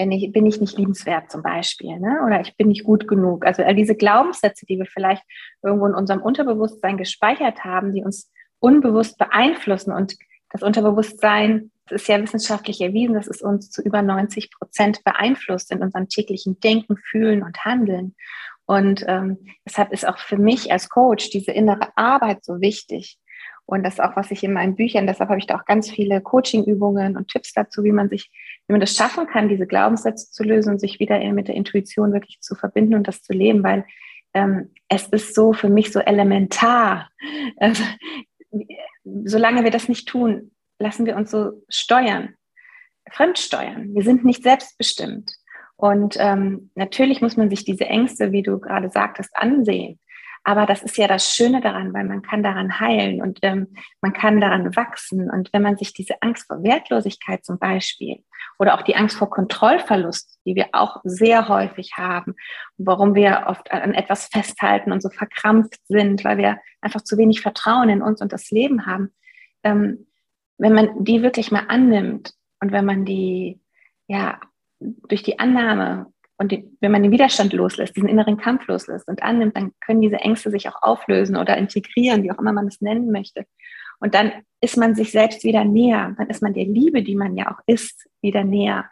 wenn 0.00 0.12
ich, 0.12 0.32
bin 0.32 0.46
ich 0.46 0.62
nicht 0.62 0.78
liebenswert 0.78 1.30
zum 1.30 1.42
Beispiel, 1.42 1.98
ne? 1.98 2.22
oder 2.26 2.40
ich 2.40 2.56
bin 2.56 2.68
nicht 2.68 2.84
gut 2.84 3.06
genug. 3.06 3.44
Also 3.44 3.62
all 3.62 3.74
diese 3.74 3.94
Glaubenssätze, 3.94 4.64
die 4.64 4.78
wir 4.78 4.86
vielleicht 4.86 5.22
irgendwo 5.62 5.86
in 5.86 5.94
unserem 5.94 6.22
Unterbewusstsein 6.22 6.96
gespeichert 6.96 7.64
haben, 7.64 7.92
die 7.92 8.02
uns 8.02 8.32
unbewusst 8.60 9.18
beeinflussen 9.18 9.92
und 9.92 10.16
das 10.48 10.62
Unterbewusstsein, 10.62 11.70
das 11.86 12.00
ist 12.00 12.08
ja 12.08 12.20
wissenschaftlich 12.20 12.80
erwiesen, 12.80 13.14
dass 13.14 13.26
es 13.26 13.42
uns 13.42 13.70
zu 13.70 13.82
über 13.82 14.00
90 14.00 14.50
Prozent 14.50 15.04
beeinflusst 15.04 15.70
in 15.70 15.82
unserem 15.82 16.08
täglichen 16.08 16.58
Denken, 16.60 16.96
Fühlen 16.96 17.42
und 17.42 17.62
Handeln. 17.62 18.14
Und 18.64 19.04
ähm, 19.06 19.36
deshalb 19.66 19.92
ist 19.92 20.08
auch 20.08 20.18
für 20.18 20.38
mich 20.38 20.72
als 20.72 20.88
Coach 20.88 21.28
diese 21.28 21.52
innere 21.52 21.88
Arbeit 21.94 22.42
so 22.42 22.62
wichtig, 22.62 23.18
und 23.70 23.84
das 23.84 23.94
ist 23.94 24.00
auch, 24.00 24.16
was 24.16 24.32
ich 24.32 24.42
in 24.42 24.52
meinen 24.52 24.74
Büchern, 24.74 25.06
deshalb 25.06 25.30
habe 25.30 25.38
ich 25.38 25.46
da 25.46 25.56
auch 25.56 25.64
ganz 25.64 25.88
viele 25.88 26.20
Coaching-Übungen 26.20 27.16
und 27.16 27.28
Tipps 27.28 27.52
dazu, 27.52 27.84
wie 27.84 27.92
man 27.92 28.08
sich, 28.08 28.28
wie 28.66 28.72
man 28.72 28.80
das 28.80 28.96
schaffen 28.96 29.28
kann, 29.28 29.48
diese 29.48 29.66
Glaubenssätze 29.66 30.28
zu 30.32 30.42
lösen 30.42 30.70
und 30.70 30.80
sich 30.80 30.98
wieder 30.98 31.20
mit 31.32 31.46
der 31.46 31.54
Intuition 31.54 32.12
wirklich 32.12 32.40
zu 32.40 32.56
verbinden 32.56 32.94
und 32.94 33.06
das 33.06 33.22
zu 33.22 33.32
leben, 33.32 33.62
weil 33.62 33.84
ähm, 34.34 34.72
es 34.88 35.06
ist 35.08 35.36
so 35.36 35.52
für 35.52 35.68
mich 35.68 35.92
so 35.92 36.00
elementar. 36.00 37.10
Also, 37.58 37.84
solange 39.04 39.62
wir 39.62 39.70
das 39.70 39.88
nicht 39.88 40.08
tun, 40.08 40.50
lassen 40.80 41.06
wir 41.06 41.14
uns 41.14 41.30
so 41.30 41.62
steuern, 41.68 42.34
fremdsteuern. 43.08 43.94
Wir 43.94 44.02
sind 44.02 44.24
nicht 44.24 44.42
selbstbestimmt. 44.42 45.32
Und 45.76 46.16
ähm, 46.18 46.72
natürlich 46.74 47.20
muss 47.20 47.36
man 47.36 47.48
sich 47.50 47.64
diese 47.64 47.86
Ängste, 47.86 48.32
wie 48.32 48.42
du 48.42 48.58
gerade 48.58 48.90
sagtest, 48.90 49.30
ansehen. 49.34 50.00
Aber 50.42 50.64
das 50.64 50.82
ist 50.82 50.96
ja 50.96 51.06
das 51.06 51.34
Schöne 51.34 51.60
daran, 51.60 51.92
weil 51.92 52.04
man 52.04 52.22
kann 52.22 52.42
daran 52.42 52.80
heilen 52.80 53.20
und 53.20 53.40
ähm, 53.42 53.74
man 54.00 54.12
kann 54.12 54.40
daran 54.40 54.74
wachsen. 54.74 55.30
Und 55.30 55.52
wenn 55.52 55.62
man 55.62 55.76
sich 55.76 55.92
diese 55.92 56.22
Angst 56.22 56.46
vor 56.46 56.62
Wertlosigkeit 56.62 57.44
zum 57.44 57.58
Beispiel 57.58 58.24
oder 58.58 58.74
auch 58.74 58.82
die 58.82 58.96
Angst 58.96 59.18
vor 59.18 59.28
Kontrollverlust, 59.28 60.38
die 60.46 60.54
wir 60.54 60.68
auch 60.72 61.00
sehr 61.04 61.48
häufig 61.48 61.92
haben, 61.98 62.34
warum 62.78 63.14
wir 63.14 63.44
oft 63.48 63.70
an 63.70 63.92
etwas 63.92 64.28
festhalten 64.28 64.92
und 64.92 65.02
so 65.02 65.10
verkrampft 65.10 65.80
sind, 65.88 66.24
weil 66.24 66.38
wir 66.38 66.58
einfach 66.80 67.02
zu 67.02 67.18
wenig 67.18 67.42
Vertrauen 67.42 67.90
in 67.90 68.02
uns 68.02 68.22
und 68.22 68.32
das 68.32 68.50
Leben 68.50 68.86
haben, 68.86 69.12
ähm, 69.62 70.06
wenn 70.56 70.72
man 70.72 71.04
die 71.04 71.22
wirklich 71.22 71.50
mal 71.50 71.64
annimmt 71.68 72.32
und 72.60 72.72
wenn 72.72 72.84
man 72.84 73.04
die 73.04 73.60
ja 74.08 74.40
durch 74.78 75.22
die 75.22 75.38
Annahme 75.38 76.06
und 76.40 76.52
die, 76.52 76.64
wenn 76.80 76.90
man 76.90 77.02
den 77.02 77.12
Widerstand 77.12 77.52
loslässt, 77.52 77.94
diesen 77.94 78.08
inneren 78.08 78.38
Kampf 78.38 78.66
loslässt 78.66 79.06
und 79.08 79.22
annimmt, 79.22 79.56
dann 79.56 79.72
können 79.84 80.00
diese 80.00 80.16
Ängste 80.16 80.50
sich 80.50 80.66
auch 80.70 80.80
auflösen 80.80 81.36
oder 81.36 81.58
integrieren, 81.58 82.22
wie 82.22 82.32
auch 82.32 82.38
immer 82.38 82.54
man 82.54 82.66
es 82.66 82.80
nennen 82.80 83.12
möchte. 83.12 83.44
Und 83.98 84.14
dann 84.14 84.32
ist 84.62 84.78
man 84.78 84.94
sich 84.94 85.12
selbst 85.12 85.44
wieder 85.44 85.66
näher. 85.66 86.14
Dann 86.16 86.30
ist 86.30 86.42
man 86.42 86.54
der 86.54 86.64
Liebe, 86.64 87.02
die 87.02 87.14
man 87.14 87.36
ja 87.36 87.52
auch 87.52 87.60
ist, 87.66 88.08
wieder 88.22 88.42
näher. 88.42 88.88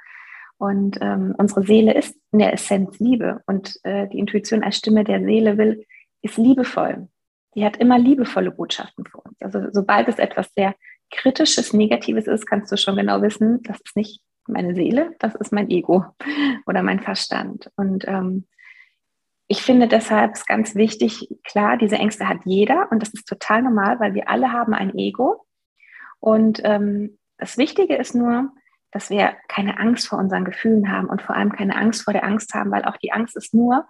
Und 0.58 0.98
ähm, 1.00 1.34
unsere 1.38 1.62
Seele 1.62 1.94
ist 1.94 2.14
in 2.32 2.40
der 2.40 2.52
Essenz 2.52 2.98
Liebe. 2.98 3.40
Und 3.46 3.80
äh, 3.82 4.08
die 4.08 4.18
Intuition 4.18 4.62
als 4.62 4.76
Stimme 4.76 5.04
der 5.04 5.24
Seele 5.24 5.56
will, 5.56 5.86
ist 6.20 6.36
liebevoll. 6.36 7.08
Die 7.54 7.64
hat 7.64 7.78
immer 7.78 7.98
liebevolle 7.98 8.50
Botschaften 8.50 9.06
für 9.06 9.22
uns. 9.22 9.40
Also 9.40 9.68
sobald 9.72 10.08
es 10.08 10.18
etwas 10.18 10.50
sehr 10.54 10.74
Kritisches, 11.10 11.72
Negatives 11.72 12.26
ist, 12.26 12.44
kannst 12.44 12.70
du 12.70 12.76
schon 12.76 12.96
genau 12.96 13.22
wissen, 13.22 13.62
das 13.62 13.80
ist 13.80 13.96
nicht 13.96 14.20
meine 14.48 14.74
Seele, 14.74 15.14
das 15.18 15.34
ist 15.34 15.52
mein 15.52 15.70
Ego 15.70 16.04
oder 16.66 16.82
mein 16.82 17.00
Verstand. 17.00 17.70
Und 17.76 18.06
ähm, 18.06 18.46
ich 19.46 19.62
finde 19.62 19.88
deshalb 19.88 20.32
ist 20.34 20.46
ganz 20.46 20.74
wichtig, 20.74 21.28
klar, 21.44 21.78
diese 21.78 21.96
Ängste 21.96 22.28
hat 22.28 22.38
jeder 22.44 22.90
und 22.90 23.00
das 23.00 23.14
ist 23.14 23.26
total 23.26 23.62
normal, 23.62 23.98
weil 23.98 24.14
wir 24.14 24.28
alle 24.28 24.52
haben 24.52 24.74
ein 24.74 24.94
Ego. 24.96 25.46
Und 26.20 26.60
ähm, 26.64 27.18
das 27.38 27.56
Wichtige 27.56 27.96
ist 27.96 28.14
nur, 28.14 28.50
dass 28.90 29.10
wir 29.10 29.36
keine 29.48 29.78
Angst 29.78 30.08
vor 30.08 30.18
unseren 30.18 30.44
Gefühlen 30.44 30.90
haben 30.90 31.08
und 31.08 31.22
vor 31.22 31.34
allem 31.36 31.52
keine 31.52 31.76
Angst 31.76 32.02
vor 32.02 32.12
der 32.12 32.24
Angst 32.24 32.54
haben, 32.54 32.70
weil 32.70 32.84
auch 32.84 32.96
die 32.96 33.12
Angst 33.12 33.36
ist 33.36 33.54
nur 33.54 33.86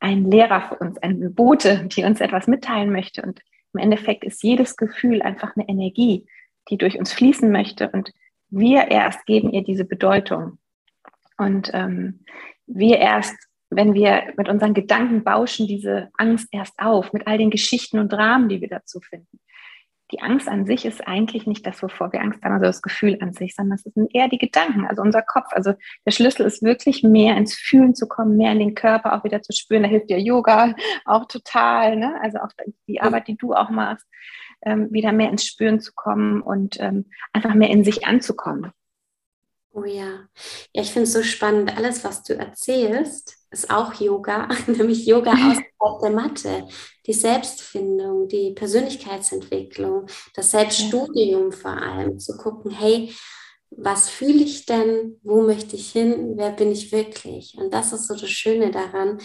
ein 0.00 0.30
Lehrer 0.30 0.62
für 0.62 0.76
uns, 0.76 0.98
eine 0.98 1.30
Bote, 1.30 1.86
die 1.86 2.04
uns 2.04 2.20
etwas 2.20 2.46
mitteilen 2.46 2.90
möchte. 2.90 3.22
Und 3.22 3.40
im 3.72 3.80
Endeffekt 3.80 4.24
ist 4.24 4.42
jedes 4.42 4.76
Gefühl 4.76 5.22
einfach 5.22 5.54
eine 5.56 5.68
Energie, 5.68 6.26
die 6.68 6.76
durch 6.76 6.98
uns 6.98 7.12
fließen 7.12 7.50
möchte. 7.50 7.88
Und 7.90 8.12
wir 8.52 8.88
erst 8.88 9.24
geben 9.26 9.50
ihr 9.50 9.64
diese 9.64 9.84
Bedeutung. 9.84 10.58
Und 11.38 11.70
ähm, 11.72 12.20
wir 12.66 12.98
erst, 12.98 13.34
wenn 13.70 13.94
wir 13.94 14.34
mit 14.36 14.48
unseren 14.48 14.74
Gedanken 14.74 15.24
bauschen 15.24 15.66
diese 15.66 16.10
Angst 16.18 16.48
erst 16.52 16.78
auf, 16.78 17.12
mit 17.12 17.26
all 17.26 17.38
den 17.38 17.50
Geschichten 17.50 17.98
und 17.98 18.12
Dramen, 18.12 18.48
die 18.48 18.60
wir 18.60 18.68
dazu 18.68 19.00
finden. 19.00 19.40
Die 20.12 20.20
Angst 20.20 20.46
an 20.46 20.66
sich 20.66 20.84
ist 20.84 21.08
eigentlich 21.08 21.46
nicht 21.46 21.66
das, 21.66 21.82
wovor 21.82 22.12
wir 22.12 22.20
Angst 22.20 22.44
haben, 22.44 22.52
also 22.52 22.66
das 22.66 22.82
Gefühl 22.82 23.16
an 23.22 23.32
sich, 23.32 23.54
sondern 23.54 23.76
es 23.76 23.82
sind 23.84 24.14
eher 24.14 24.28
die 24.28 24.36
Gedanken, 24.36 24.86
also 24.86 25.00
unser 25.00 25.22
Kopf. 25.22 25.46
Also 25.52 25.72
der 26.04 26.10
Schlüssel 26.10 26.44
ist 26.44 26.62
wirklich 26.62 27.02
mehr 27.02 27.34
ins 27.38 27.54
Fühlen 27.54 27.94
zu 27.94 28.06
kommen, 28.06 28.36
mehr 28.36 28.52
in 28.52 28.58
den 28.58 28.74
Körper 28.74 29.16
auch 29.16 29.24
wieder 29.24 29.40
zu 29.40 29.54
spüren. 29.54 29.84
Da 29.84 29.88
hilft 29.88 30.10
dir 30.10 30.20
Yoga 30.20 30.74
auch 31.06 31.26
total, 31.26 31.96
ne? 31.96 32.20
also 32.20 32.40
auch 32.40 32.50
die 32.86 33.00
Arbeit, 33.00 33.26
die 33.26 33.38
du 33.38 33.54
auch 33.54 33.70
machst 33.70 34.06
ähm, 34.64 34.88
wieder 34.90 35.12
mehr 35.12 35.30
ins 35.30 35.46
Spüren 35.46 35.80
zu 35.80 35.92
kommen 35.94 36.42
und 36.42 36.80
ähm, 36.80 37.06
einfach 37.32 37.54
mehr 37.54 37.70
in 37.70 37.84
sich 37.84 38.06
anzukommen. 38.06 38.72
Oh 39.74 39.84
ja, 39.84 40.28
ja, 40.74 40.82
ich 40.82 40.90
finde 40.92 41.04
es 41.04 41.14
so 41.14 41.22
spannend. 41.22 41.74
Alles, 41.76 42.04
was 42.04 42.22
du 42.22 42.36
erzählst, 42.36 43.38
ist 43.50 43.70
auch 43.70 43.94
Yoga, 43.94 44.48
nämlich 44.66 45.06
Yoga 45.06 45.32
außerhalb 45.32 46.00
der 46.02 46.10
Matte, 46.10 46.66
die 47.06 47.14
Selbstfindung, 47.14 48.28
die 48.28 48.52
Persönlichkeitsentwicklung, 48.52 50.06
das 50.34 50.50
Selbststudium 50.50 51.52
vor 51.52 51.70
allem, 51.70 52.18
zu 52.18 52.36
gucken, 52.36 52.70
hey, 52.70 53.14
was 53.70 54.10
fühle 54.10 54.42
ich 54.44 54.66
denn, 54.66 55.18
wo 55.22 55.40
möchte 55.40 55.76
ich 55.76 55.90
hin, 55.90 56.34
wer 56.36 56.50
bin 56.50 56.70
ich 56.70 56.92
wirklich? 56.92 57.56
Und 57.56 57.72
das 57.72 57.92
ist 57.94 58.06
so 58.06 58.14
das 58.14 58.30
Schöne 58.30 58.70
daran, 58.70 59.18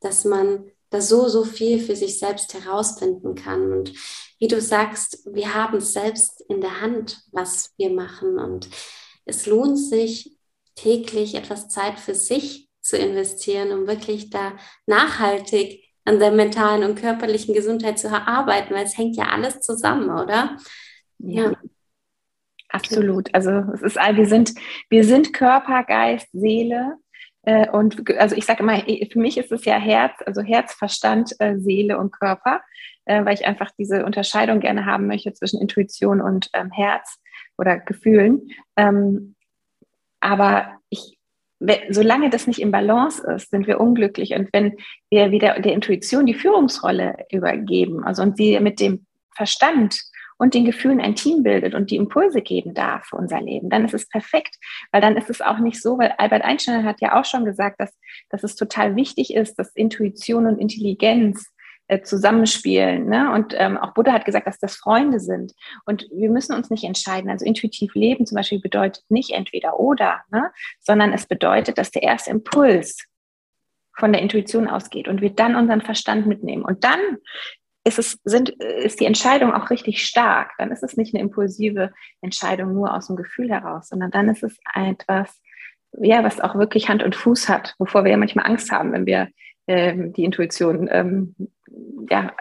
dass 0.00 0.24
man 0.24 0.70
da 0.90 1.00
so, 1.00 1.28
so 1.28 1.44
viel 1.44 1.80
für 1.80 1.96
sich 1.96 2.18
selbst 2.18 2.52
herausfinden 2.54 3.34
kann. 3.34 3.72
Und 3.72 3.92
wie 4.38 4.48
du 4.48 4.60
sagst, 4.60 5.24
wir 5.32 5.54
haben 5.54 5.78
es 5.78 5.92
selbst 5.92 6.42
in 6.48 6.60
der 6.60 6.80
Hand, 6.80 7.22
was 7.32 7.72
wir 7.76 7.90
machen. 7.90 8.38
Und 8.38 8.68
es 9.24 9.46
lohnt 9.46 9.78
sich 9.78 10.36
täglich 10.74 11.34
etwas 11.34 11.68
Zeit 11.68 11.98
für 11.98 12.14
sich 12.14 12.68
zu 12.80 12.96
investieren, 12.96 13.72
um 13.72 13.86
wirklich 13.86 14.30
da 14.30 14.56
nachhaltig 14.86 15.84
an 16.04 16.18
der 16.18 16.32
mentalen 16.32 16.82
und 16.82 16.98
körperlichen 16.98 17.54
Gesundheit 17.54 17.98
zu 17.98 18.08
erarbeiten, 18.08 18.74
weil 18.74 18.84
es 18.84 18.96
hängt 18.96 19.16
ja 19.16 19.28
alles 19.28 19.60
zusammen, 19.60 20.10
oder? 20.10 20.56
Ja. 21.18 21.52
Absolut. 22.70 23.34
Also 23.34 23.50
es 23.74 23.82
ist, 23.82 23.96
wir 23.96 24.26
sind, 24.26 24.54
wir 24.88 25.04
sind 25.04 25.32
Körper, 25.32 25.82
Geist, 25.84 26.28
Seele. 26.32 26.96
Äh, 27.42 27.68
und 27.70 28.08
also 28.18 28.36
ich 28.36 28.44
sage 28.44 28.62
immer, 28.62 28.78
für 28.80 29.18
mich 29.18 29.38
ist 29.38 29.52
es 29.52 29.64
ja 29.64 29.76
Herz, 29.76 30.14
also 30.26 30.42
Herz, 30.42 30.74
Verstand, 30.74 31.34
äh, 31.38 31.58
Seele 31.58 31.98
und 31.98 32.12
Körper, 32.12 32.60
äh, 33.06 33.24
weil 33.24 33.34
ich 33.34 33.46
einfach 33.46 33.70
diese 33.78 34.04
Unterscheidung 34.04 34.60
gerne 34.60 34.86
haben 34.86 35.06
möchte 35.06 35.32
zwischen 35.32 35.60
Intuition 35.60 36.20
und 36.20 36.50
ähm, 36.52 36.70
Herz 36.70 37.18
oder 37.56 37.78
Gefühlen. 37.78 38.48
Ähm, 38.76 39.34
aber 40.20 40.78
ich, 40.90 41.18
solange 41.88 42.30
das 42.30 42.46
nicht 42.46 42.60
im 42.60 42.70
Balance 42.70 43.26
ist, 43.34 43.50
sind 43.50 43.66
wir 43.66 43.80
unglücklich. 43.80 44.34
Und 44.34 44.50
wenn 44.52 44.76
wir 45.10 45.30
wieder 45.30 45.58
der 45.60 45.72
Intuition 45.72 46.26
die 46.26 46.34
Führungsrolle 46.34 47.26
übergeben, 47.30 48.04
also 48.04 48.22
und 48.22 48.36
sie 48.36 48.58
mit 48.60 48.80
dem 48.80 49.06
Verstand 49.34 50.09
und 50.40 50.54
den 50.54 50.64
Gefühlen 50.64 51.02
ein 51.02 51.14
Team 51.14 51.42
bildet 51.42 51.74
und 51.74 51.90
die 51.90 51.96
Impulse 51.96 52.40
geben 52.40 52.72
darf 52.72 53.04
für 53.04 53.16
unser 53.16 53.42
Leben, 53.42 53.68
dann 53.68 53.84
ist 53.84 53.92
es 53.92 54.08
perfekt, 54.08 54.56
weil 54.90 55.02
dann 55.02 55.18
ist 55.18 55.28
es 55.28 55.42
auch 55.42 55.58
nicht 55.58 55.80
so, 55.82 55.98
weil 55.98 56.14
Albert 56.16 56.42
Einstein 56.42 56.86
hat 56.86 57.02
ja 57.02 57.20
auch 57.20 57.26
schon 57.26 57.44
gesagt, 57.44 57.78
dass, 57.78 57.94
dass 58.30 58.42
es 58.42 58.56
total 58.56 58.96
wichtig 58.96 59.34
ist, 59.34 59.58
dass 59.58 59.76
Intuition 59.76 60.46
und 60.46 60.58
Intelligenz 60.58 61.52
äh, 61.88 62.00
zusammenspielen. 62.00 63.06
Ne? 63.06 63.30
Und 63.32 63.54
ähm, 63.54 63.76
auch 63.76 63.92
Buddha 63.92 64.12
hat 64.12 64.24
gesagt, 64.24 64.46
dass 64.46 64.58
das 64.58 64.76
Freunde 64.76 65.20
sind. 65.20 65.52
Und 65.84 66.06
wir 66.10 66.30
müssen 66.30 66.54
uns 66.54 66.70
nicht 66.70 66.84
entscheiden. 66.84 67.28
Also 67.28 67.44
intuitiv 67.44 67.94
leben 67.94 68.24
zum 68.24 68.36
Beispiel 68.36 68.60
bedeutet 68.60 69.04
nicht 69.10 69.32
entweder 69.32 69.78
oder, 69.78 70.22
ne? 70.30 70.50
sondern 70.80 71.12
es 71.12 71.26
bedeutet, 71.26 71.76
dass 71.76 71.90
der 71.90 72.02
erste 72.02 72.30
Impuls 72.30 73.04
von 73.98 74.14
der 74.14 74.22
Intuition 74.22 74.68
ausgeht 74.68 75.06
und 75.06 75.20
wir 75.20 75.30
dann 75.30 75.54
unseren 75.54 75.82
Verstand 75.82 76.26
mitnehmen. 76.26 76.64
Und 76.64 76.82
dann 76.84 77.18
ist, 77.84 77.98
es, 77.98 78.18
sind, 78.24 78.50
ist 78.50 79.00
die 79.00 79.06
Entscheidung 79.06 79.52
auch 79.52 79.70
richtig 79.70 80.04
stark. 80.04 80.52
Dann 80.58 80.70
ist 80.70 80.82
es 80.82 80.96
nicht 80.96 81.14
eine 81.14 81.22
impulsive 81.22 81.92
Entscheidung 82.20 82.74
nur 82.74 82.94
aus 82.94 83.06
dem 83.06 83.16
Gefühl 83.16 83.50
heraus, 83.50 83.88
sondern 83.88 84.10
dann 84.10 84.28
ist 84.28 84.42
es 84.42 84.58
etwas, 84.74 85.40
ja, 85.98 86.22
was 86.22 86.40
auch 86.40 86.54
wirklich 86.56 86.88
Hand 86.88 87.02
und 87.02 87.16
Fuß 87.16 87.48
hat, 87.48 87.74
wovor 87.78 88.04
wir 88.04 88.10
ja 88.10 88.16
manchmal 88.16 88.46
Angst 88.46 88.70
haben, 88.70 88.92
wenn 88.92 89.06
wir 89.06 89.28
ähm, 89.66 90.12
die 90.12 90.24
Intuition 90.24 90.88
ähm, 90.90 91.34
ja, 92.10 92.32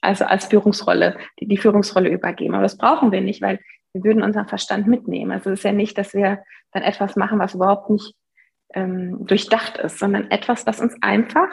also 0.00 0.24
als 0.24 0.46
Führungsrolle, 0.46 1.16
die, 1.40 1.46
die 1.46 1.56
Führungsrolle 1.56 2.10
übergeben. 2.10 2.54
Aber 2.54 2.64
das 2.64 2.76
brauchen 2.76 3.12
wir 3.12 3.20
nicht, 3.20 3.40
weil 3.40 3.60
wir 3.92 4.04
würden 4.04 4.22
unseren 4.22 4.48
Verstand 4.48 4.86
mitnehmen. 4.86 5.32
Also 5.32 5.50
es 5.50 5.60
ist 5.60 5.64
ja 5.64 5.72
nicht, 5.72 5.96
dass 5.96 6.14
wir 6.14 6.42
dann 6.72 6.82
etwas 6.82 7.16
machen, 7.16 7.38
was 7.38 7.54
überhaupt 7.54 7.90
nicht 7.90 8.14
ähm, 8.74 9.26
durchdacht 9.26 9.76
ist, 9.78 9.98
sondern 9.98 10.30
etwas, 10.30 10.66
was 10.66 10.80
uns 10.80 10.96
einfach 11.02 11.48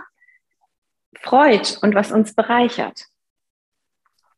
freut 1.22 1.78
und 1.82 1.96
was 1.96 2.12
uns 2.12 2.34
bereichert. 2.34 3.06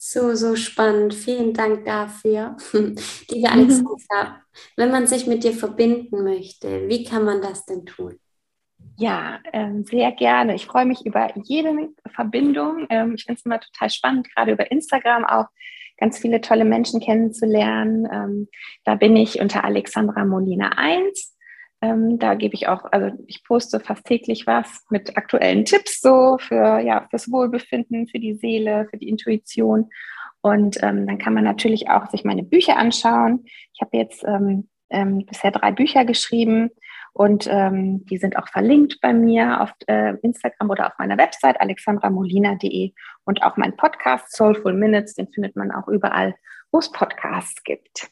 So, 0.04 0.34
so 0.34 0.56
spannend. 0.56 1.14
Vielen 1.14 1.54
Dank 1.54 1.86
dafür. 1.86 2.58
Liebe 2.74 3.52
Alexandra, 3.52 4.42
wenn 4.76 4.90
man 4.90 5.06
sich 5.06 5.28
mit 5.28 5.44
dir 5.44 5.54
verbinden 5.54 6.24
möchte, 6.24 6.90
wie 6.90 7.04
kann 7.04 7.24
man 7.24 7.40
das 7.40 7.68
denn 7.68 7.86
tun? 7.86 8.18
Ja, 8.98 9.40
ähm, 9.54 9.86
sehr 9.86 10.12
gerne. 10.12 10.56
Ich 10.56 10.66
freue 10.66 10.88
mich 10.88 11.06
über 11.06 11.32
jede 11.44 11.90
Verbindung. 12.16 12.88
Ähm, 12.90 13.14
ich 13.14 13.26
finde 13.26 13.38
es 13.38 13.46
immer 13.46 13.60
total 13.60 13.92
spannend, 13.92 14.34
gerade 14.34 14.54
über 14.54 14.72
Instagram 14.72 15.24
auch 15.24 15.46
ganz 16.00 16.18
viele 16.18 16.42
tolle 16.42 16.66
Menschen 16.66 17.00
kennenzulernen. 17.00 18.08
Ähm, 18.12 18.48
da 18.84 18.96
bin 18.96 19.16
ich 19.16 19.40
unter 19.40 19.64
Alexandra 19.64 20.26
Molina 20.26 20.70
1. 20.78 21.38
Ähm, 21.82 22.20
da 22.20 22.36
gebe 22.36 22.54
ich 22.54 22.68
auch, 22.68 22.86
also 22.92 23.18
ich 23.28 23.44
poste 23.44 23.80
fast 23.80 24.06
täglich 24.06 24.46
was 24.46 24.86
mit 24.90 25.18
aktuellen 25.18 25.66
Tipps 25.66 26.00
so 26.00 26.38
für 26.40 26.80
ja 26.80 27.08
fürs 27.10 27.32
Wohlbefinden, 27.32 28.08
für 28.08 28.20
die 28.20 28.36
Seele, 28.36 28.88
für 28.90 28.98
die 28.98 29.10
Intuition. 29.10 29.90
Und 30.42 30.82
ähm, 30.84 31.08
dann 31.08 31.18
kann 31.18 31.34
man 31.34 31.44
natürlich 31.44 31.90
auch 31.90 32.10
sich 32.10 32.24
meine 32.24 32.44
Bücher 32.44 32.78
anschauen. 32.78 33.46
Ich 33.74 33.82
habe 33.82 33.98
jetzt 33.98 34.24
ähm, 34.24 34.70
ähm, 34.90 35.26
bisher 35.26 35.52
drei 35.52 35.72
Bücher 35.72 36.06
geschrieben 36.06 36.70
und 37.14 37.48
ähm, 37.50 38.06
die 38.06 38.18
sind 38.18 38.38
auch 38.38 38.48
verlinkt 38.48 39.00
bei 39.02 39.14
mir 39.14 39.62
auf 39.62 39.74
äh, 39.88 40.16
Instagram 40.22 40.70
oder 40.70 40.88
auf 40.88 40.94
meiner 40.98 41.18
Website 41.18 41.60
alexandramolina.de 41.60 42.94
und 43.26 43.44
auch 43.44 43.58
mein 43.58 43.76
Podcast 43.76 44.36
Soulful 44.36 44.74
Minutes, 44.74 45.16
den 45.16 45.28
findet 45.30 45.56
man 45.56 45.72
auch 45.72 45.88
überall, 45.88 46.36
wo 46.72 46.80
es 46.80 46.92
Podcasts 46.92 47.64
gibt. 47.64 48.10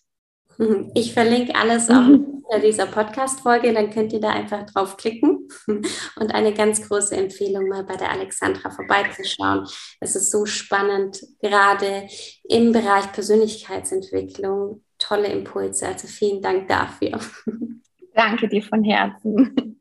Ich 0.93 1.13
verlinke 1.13 1.55
alles 1.55 1.89
auch 1.89 2.01
mhm. 2.01 2.43
unter 2.43 2.59
dieser 2.59 2.85
Podcast-Folge, 2.85 3.73
dann 3.73 3.91
könnt 3.91 4.11
ihr 4.11 4.19
da 4.19 4.31
einfach 4.31 4.65
draufklicken 4.65 5.47
und 5.67 6.35
eine 6.35 6.53
ganz 6.53 6.85
große 6.85 7.15
Empfehlung, 7.15 7.69
mal 7.69 7.85
bei 7.85 7.95
der 7.95 8.11
Alexandra 8.11 8.69
vorbeizuschauen. 8.69 9.65
Es 10.01 10.17
ist 10.17 10.31
so 10.31 10.45
spannend, 10.45 11.21
gerade 11.41 12.07
im 12.43 12.73
Bereich 12.73 13.09
Persönlichkeitsentwicklung, 13.13 14.83
tolle 14.97 15.27
Impulse. 15.27 15.87
Also 15.87 16.09
vielen 16.09 16.41
Dank 16.41 16.67
dafür. 16.67 17.19
Danke 18.13 18.49
dir 18.49 18.61
von 18.61 18.83
Herzen. 18.83 19.79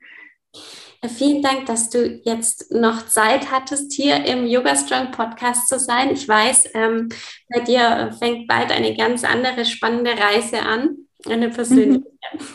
Vielen 1.07 1.43
Dank, 1.43 1.67
dass 1.67 1.91
du 1.91 2.21
jetzt 2.25 2.73
noch 2.73 3.07
Zeit 3.07 3.53
hattest, 3.53 3.93
hier 3.93 4.25
im 4.25 4.47
Yoga 4.47 4.75
Strong 4.75 5.13
Podcast 5.13 5.69
zu 5.69 5.79
sein. 5.79 6.11
Ich 6.11 6.27
weiß, 6.27 6.71
ähm, 6.75 7.09
bei 7.49 7.61
dir 7.61 8.13
fängt 8.19 8.49
bald 8.49 8.73
eine 8.73 8.97
ganz 8.97 9.23
andere 9.23 9.65
spannende 9.65 10.11
Reise 10.11 10.61
an, 10.61 10.97
eine 11.27 11.51
persönliche. 11.51 12.05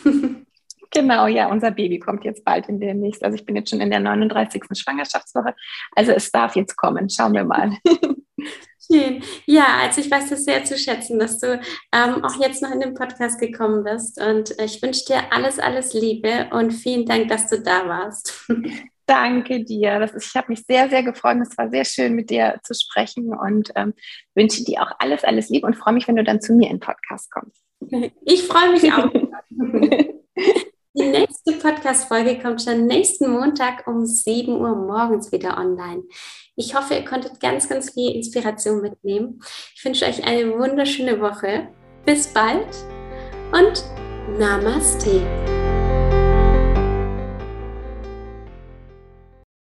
Genau, 0.94 1.26
ja, 1.26 1.50
unser 1.50 1.72
Baby 1.72 1.98
kommt 1.98 2.24
jetzt 2.24 2.44
bald 2.44 2.68
in 2.68 2.78
der 2.78 2.94
nächsten. 2.94 3.24
Also 3.24 3.34
ich 3.34 3.44
bin 3.44 3.56
jetzt 3.56 3.68
schon 3.70 3.80
in 3.80 3.90
der 3.90 3.98
39. 3.98 4.62
Schwangerschaftswoche. 4.74 5.54
Also 5.96 6.12
es 6.12 6.30
darf 6.30 6.54
jetzt 6.54 6.76
kommen. 6.76 7.10
Schauen 7.10 7.34
wir 7.34 7.44
mal. 7.44 7.76
Schön. 8.86 9.22
Ja, 9.46 9.78
also 9.82 10.00
ich 10.00 10.10
weiß 10.10 10.30
das 10.30 10.44
sehr 10.44 10.64
zu 10.64 10.76
schätzen, 10.76 11.18
dass 11.18 11.38
du 11.38 11.60
ähm, 11.92 12.24
auch 12.24 12.40
jetzt 12.40 12.62
noch 12.62 12.70
in 12.70 12.80
den 12.80 12.94
Podcast 12.94 13.40
gekommen 13.40 13.84
bist. 13.84 14.20
Und 14.20 14.54
ich 14.60 14.82
wünsche 14.82 15.04
dir 15.06 15.32
alles, 15.32 15.58
alles 15.58 15.94
Liebe 15.94 16.48
und 16.50 16.72
vielen 16.72 17.06
Dank, 17.06 17.28
dass 17.28 17.48
du 17.48 17.60
da 17.60 17.88
warst. 17.88 18.46
Danke 19.06 19.62
dir. 19.64 19.98
Das 19.98 20.12
ist, 20.12 20.28
ich 20.28 20.34
habe 20.34 20.48
mich 20.48 20.64
sehr, 20.66 20.88
sehr 20.88 21.02
gefreut. 21.02 21.36
Es 21.42 21.56
war 21.58 21.68
sehr 21.70 21.84
schön, 21.84 22.14
mit 22.14 22.30
dir 22.30 22.58
zu 22.62 22.74
sprechen 22.74 23.34
und 23.34 23.70
ähm, 23.74 23.92
wünsche 24.34 24.64
dir 24.64 24.82
auch 24.82 24.92
alles, 24.98 25.24
alles 25.24 25.50
Liebe 25.50 25.66
und 25.66 25.76
freue 25.76 25.94
mich, 25.94 26.08
wenn 26.08 26.16
du 26.16 26.24
dann 26.24 26.40
zu 26.40 26.54
mir 26.54 26.70
in 26.70 26.76
den 26.76 26.80
Podcast 26.80 27.30
kommst. 27.30 27.62
Ich 28.24 28.44
freue 28.44 28.72
mich 28.72 28.90
auch. 28.92 29.10
Die 30.96 31.08
nächste 31.08 31.54
Podcast-Folge 31.54 32.38
kommt 32.38 32.62
schon 32.62 32.86
nächsten 32.86 33.28
Montag 33.28 33.86
um 33.88 34.06
7 34.06 34.52
Uhr 34.52 34.76
morgens 34.76 35.32
wieder 35.32 35.58
online. 35.58 36.04
Ich 36.56 36.74
hoffe, 36.74 36.94
ihr 36.94 37.04
konntet 37.04 37.40
ganz, 37.40 37.68
ganz 37.68 37.92
viel 37.92 38.14
Inspiration 38.14 38.80
mitnehmen. 38.80 39.40
Ich 39.74 39.84
wünsche 39.84 40.06
euch 40.06 40.24
eine 40.24 40.52
wunderschöne 40.56 41.20
Woche. 41.20 41.68
Bis 42.06 42.28
bald 42.28 42.68
und 43.52 43.84
Namaste. 44.38 45.63